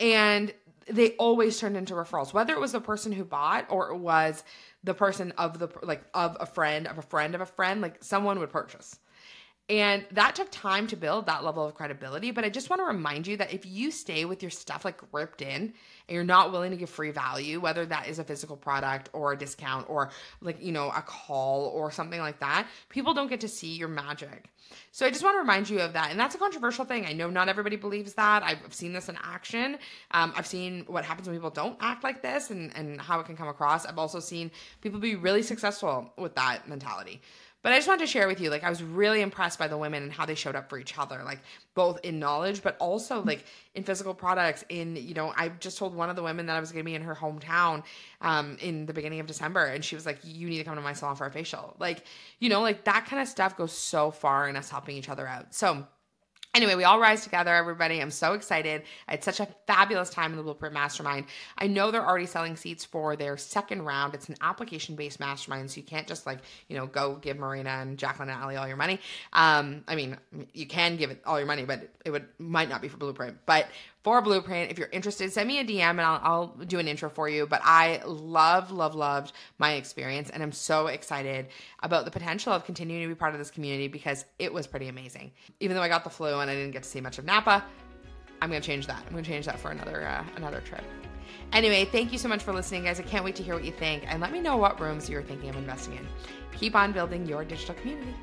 and 0.00 0.52
they 0.90 1.10
always 1.16 1.58
turned 1.58 1.76
into 1.76 1.92
referrals, 1.92 2.32
whether 2.32 2.54
it 2.54 2.60
was 2.60 2.72
the 2.72 2.80
person 2.80 3.12
who 3.12 3.24
bought 3.24 3.66
or 3.68 3.90
it 3.90 3.98
was 3.98 4.42
the 4.84 4.94
person 4.94 5.32
of 5.38 5.58
the 5.58 5.68
like 5.82 6.02
of 6.14 6.36
a 6.40 6.46
friend 6.46 6.86
of 6.86 6.98
a 6.98 7.02
friend 7.02 7.34
of 7.34 7.40
a 7.40 7.46
friend, 7.46 7.80
like 7.80 8.02
someone 8.02 8.38
would 8.38 8.50
purchase. 8.50 8.98
And 9.68 10.06
that 10.12 10.34
took 10.34 10.50
time 10.50 10.86
to 10.86 10.96
build 10.96 11.26
that 11.26 11.44
level 11.44 11.66
of 11.66 11.74
credibility. 11.74 12.30
But 12.30 12.44
I 12.44 12.48
just 12.48 12.70
want 12.70 12.80
to 12.80 12.86
remind 12.86 13.26
you 13.26 13.36
that 13.36 13.52
if 13.52 13.66
you 13.66 13.90
stay 13.90 14.24
with 14.24 14.42
your 14.42 14.50
stuff 14.50 14.82
like 14.82 14.98
ripped 15.12 15.42
in 15.42 15.48
and 15.50 15.72
you're 16.08 16.24
not 16.24 16.52
willing 16.52 16.70
to 16.70 16.76
give 16.78 16.88
free 16.88 17.10
value, 17.10 17.60
whether 17.60 17.84
that 17.84 18.08
is 18.08 18.18
a 18.18 18.24
physical 18.24 18.56
product 18.56 19.10
or 19.12 19.32
a 19.32 19.36
discount 19.36 19.84
or 19.90 20.10
like, 20.40 20.62
you 20.62 20.72
know, 20.72 20.90
a 20.96 21.02
call 21.02 21.66
or 21.66 21.90
something 21.90 22.20
like 22.20 22.40
that, 22.40 22.66
people 22.88 23.12
don't 23.12 23.28
get 23.28 23.40
to 23.42 23.48
see 23.48 23.76
your 23.76 23.88
magic. 23.88 24.50
So 24.92 25.06
I 25.06 25.10
just 25.10 25.22
want 25.22 25.34
to 25.34 25.38
remind 25.38 25.68
you 25.68 25.80
of 25.80 25.92
that. 25.94 26.10
And 26.10 26.18
that's 26.18 26.34
a 26.34 26.38
controversial 26.38 26.84
thing. 26.84 27.06
I 27.06 27.12
know 27.12 27.30
not 27.30 27.48
everybody 27.48 27.76
believes 27.76 28.14
that. 28.14 28.42
I've 28.42 28.72
seen 28.72 28.92
this 28.92 29.08
in 29.08 29.18
action. 29.22 29.78
Um, 30.10 30.32
I've 30.36 30.46
seen 30.46 30.84
what 30.86 31.04
happens 31.04 31.28
when 31.28 31.36
people 31.36 31.50
don't 31.50 31.76
act 31.80 32.04
like 32.04 32.22
this 32.22 32.50
and, 32.50 32.74
and 32.76 33.00
how 33.00 33.20
it 33.20 33.26
can 33.26 33.36
come 33.36 33.48
across. 33.48 33.86
I've 33.86 33.98
also 33.98 34.20
seen 34.20 34.50
people 34.80 34.98
be 34.98 35.14
really 35.14 35.42
successful 35.42 36.12
with 36.16 36.34
that 36.36 36.68
mentality. 36.68 37.20
But 37.62 37.72
I 37.72 37.76
just 37.76 37.88
wanted 37.88 38.00
to 38.00 38.06
share 38.06 38.28
with 38.28 38.40
you, 38.40 38.50
like, 38.50 38.62
I 38.62 38.70
was 38.70 38.82
really 38.82 39.20
impressed 39.20 39.58
by 39.58 39.66
the 39.66 39.76
women 39.76 40.04
and 40.04 40.12
how 40.12 40.24
they 40.24 40.36
showed 40.36 40.54
up 40.54 40.70
for 40.70 40.78
each 40.78 40.96
other, 40.96 41.22
like, 41.24 41.40
both 41.74 41.98
in 42.04 42.20
knowledge, 42.20 42.62
but 42.62 42.76
also, 42.78 43.22
like, 43.22 43.44
in 43.74 43.82
physical 43.82 44.14
products. 44.14 44.64
In, 44.68 44.94
you 44.94 45.14
know, 45.14 45.32
I 45.36 45.48
just 45.48 45.76
told 45.76 45.94
one 45.94 46.08
of 46.08 46.14
the 46.14 46.22
women 46.22 46.46
that 46.46 46.56
I 46.56 46.60
was 46.60 46.70
going 46.70 46.84
to 46.84 46.88
be 46.88 46.94
in 46.94 47.02
her 47.02 47.16
hometown 47.16 47.82
um, 48.20 48.56
in 48.60 48.86
the 48.86 48.92
beginning 48.92 49.18
of 49.18 49.26
December, 49.26 49.64
and 49.64 49.84
she 49.84 49.96
was 49.96 50.06
like, 50.06 50.18
You 50.22 50.48
need 50.48 50.58
to 50.58 50.64
come 50.64 50.76
to 50.76 50.80
my 50.80 50.92
salon 50.92 51.16
for 51.16 51.26
a 51.26 51.30
facial. 51.32 51.74
Like, 51.80 52.04
you 52.38 52.48
know, 52.48 52.60
like, 52.60 52.84
that 52.84 53.06
kind 53.06 53.20
of 53.20 53.26
stuff 53.26 53.56
goes 53.56 53.72
so 53.72 54.12
far 54.12 54.48
in 54.48 54.54
us 54.54 54.70
helping 54.70 54.96
each 54.96 55.08
other 55.08 55.26
out. 55.26 55.52
So, 55.52 55.84
Anyway, 56.58 56.74
we 56.74 56.82
all 56.82 56.98
rise 56.98 57.22
together, 57.22 57.54
everybody. 57.54 58.00
I'm 58.00 58.10
so 58.10 58.32
excited. 58.32 58.82
I 59.06 59.12
had 59.12 59.22
such 59.22 59.38
a 59.38 59.46
fabulous 59.68 60.10
time 60.10 60.32
in 60.32 60.36
the 60.36 60.42
Blueprint 60.42 60.74
Mastermind. 60.74 61.26
I 61.56 61.68
know 61.68 61.92
they're 61.92 62.04
already 62.04 62.26
selling 62.26 62.56
seats 62.56 62.84
for 62.84 63.14
their 63.14 63.36
second 63.36 63.82
round. 63.82 64.12
It's 64.12 64.28
an 64.28 64.34
application 64.40 64.96
based 64.96 65.20
mastermind, 65.20 65.70
so 65.70 65.76
you 65.76 65.84
can't 65.84 66.08
just 66.08 66.26
like, 66.26 66.40
you 66.66 66.76
know, 66.76 66.86
go 66.88 67.14
give 67.14 67.38
Marina 67.38 67.70
and 67.70 67.96
Jaclyn 67.96 68.22
and 68.22 68.32
Alli 68.32 68.56
all 68.56 68.66
your 68.66 68.76
money. 68.76 68.98
Um, 69.34 69.84
I 69.86 69.94
mean, 69.94 70.16
you 70.52 70.66
can 70.66 70.96
give 70.96 71.12
it 71.12 71.22
all 71.24 71.38
your 71.38 71.46
money, 71.46 71.64
but 71.64 71.88
it 72.04 72.10
would 72.10 72.26
might 72.40 72.68
not 72.68 72.82
be 72.82 72.88
for 72.88 72.96
Blueprint. 72.96 73.36
But 73.46 73.68
for 74.08 74.22
Blueprint. 74.22 74.70
If 74.70 74.78
you're 74.78 74.88
interested, 74.88 75.30
send 75.30 75.46
me 75.46 75.58
a 75.58 75.64
DM 75.64 75.82
and 75.82 76.00
I'll, 76.00 76.20
I'll, 76.22 76.46
do 76.64 76.78
an 76.78 76.88
intro 76.88 77.10
for 77.10 77.28
you. 77.28 77.46
But 77.46 77.60
I 77.62 78.00
love, 78.06 78.70
love, 78.70 78.94
loved 78.94 79.32
my 79.58 79.74
experience. 79.74 80.30
And 80.30 80.42
I'm 80.42 80.50
so 80.50 80.86
excited 80.86 81.48
about 81.82 82.06
the 82.06 82.10
potential 82.10 82.50
of 82.50 82.64
continuing 82.64 83.02
to 83.02 83.08
be 83.08 83.14
part 83.14 83.34
of 83.34 83.38
this 83.38 83.50
community 83.50 83.86
because 83.86 84.24
it 84.38 84.50
was 84.50 84.66
pretty 84.66 84.88
amazing. 84.88 85.30
Even 85.60 85.76
though 85.76 85.82
I 85.82 85.88
got 85.88 86.04
the 86.04 86.10
flu 86.10 86.38
and 86.38 86.50
I 86.50 86.54
didn't 86.54 86.70
get 86.70 86.84
to 86.84 86.88
see 86.88 87.02
much 87.02 87.18
of 87.18 87.26
Napa, 87.26 87.62
I'm 88.40 88.50
to 88.50 88.60
change 88.60 88.86
that. 88.86 89.04
I'm 89.06 89.14
to 89.14 89.22
change 89.22 89.44
that 89.44 89.58
for 89.58 89.72
another, 89.72 90.06
uh, 90.06 90.24
another 90.36 90.62
trip. 90.62 90.84
Anyway, 91.52 91.84
thank 91.84 92.10
you 92.10 92.16
so 92.16 92.30
much 92.30 92.42
for 92.42 92.54
listening, 92.54 92.84
guys. 92.84 92.98
I 92.98 93.02
can't 93.02 93.26
wait 93.26 93.36
to 93.36 93.42
hear 93.42 93.52
what 93.52 93.64
you 93.64 93.72
think 93.72 94.04
and 94.10 94.22
let 94.22 94.32
me 94.32 94.40
know 94.40 94.56
what 94.56 94.80
rooms 94.80 95.10
you're 95.10 95.22
thinking 95.22 95.50
of 95.50 95.56
investing 95.56 95.96
in. 95.96 96.08
Keep 96.56 96.76
on 96.76 96.92
building 96.92 97.26
your 97.26 97.44
digital 97.44 97.74
community. 97.74 98.14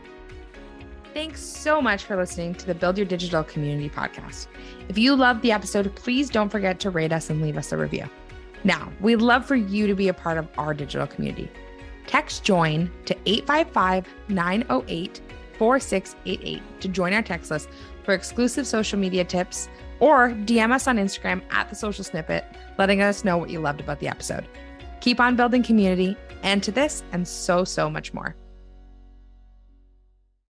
Thanks 1.16 1.40
so 1.40 1.82
much 1.82 2.04
for 2.04 2.18
listening 2.18 2.56
to 2.56 2.66
the 2.66 2.76
Build 2.76 2.98
Your 2.98 3.08
Digital 3.08 3.42
Community 3.42 3.90
podcast. 3.90 4.48
If 4.90 4.98
you 4.98 5.16
loved 5.16 5.42
the 5.44 5.54
episode, 5.54 5.96
please 5.96 6.30
don't 6.30 6.50
forget 6.50 6.78
to 6.82 6.90
rate 6.90 7.14
us 7.14 7.30
and 7.30 7.42
leave 7.42 7.56
us 7.56 7.72
a 7.72 7.78
review. 7.78 8.10
Now, 8.66 8.92
we'd 9.00 9.22
love 9.22 9.46
for 9.46 9.56
you 9.56 9.88
to 9.88 9.96
be 9.96 10.10
a 10.10 10.14
part 10.14 10.38
of 10.38 10.50
our 10.58 10.74
digital 10.74 11.08
community. 11.08 11.50
Text 12.06 12.44
JOIN 12.44 12.92
to 13.06 13.16
855 13.26 14.06
908 14.28 15.22
4688 15.58 16.82
to 16.82 16.88
join 16.90 17.14
our 17.14 17.22
text 17.22 17.50
list 17.50 17.70
for 18.04 18.14
exclusive 18.14 18.68
social 18.68 19.00
media 19.00 19.24
tips 19.24 19.70
or 20.02 20.32
DM 20.32 20.74
us 20.74 20.86
on 20.86 20.98
Instagram 20.98 21.42
at 21.50 21.70
the 21.70 21.76
social 21.76 22.04
snippet, 22.04 22.44
letting 22.78 23.02
us 23.02 23.24
know 23.24 23.38
what 23.38 23.50
you 23.50 23.62
loved 23.62 23.80
about 23.80 24.02
the 24.02 24.10
episode. 24.10 24.50
Keep 25.00 25.22
on 25.22 25.38
building 25.38 25.64
community 25.64 26.18
and 26.44 26.62
to 26.62 26.74
this 26.74 27.04
and 27.14 27.26
so, 27.26 27.64
so 27.64 27.90
much 27.90 28.14
more. 28.14 28.36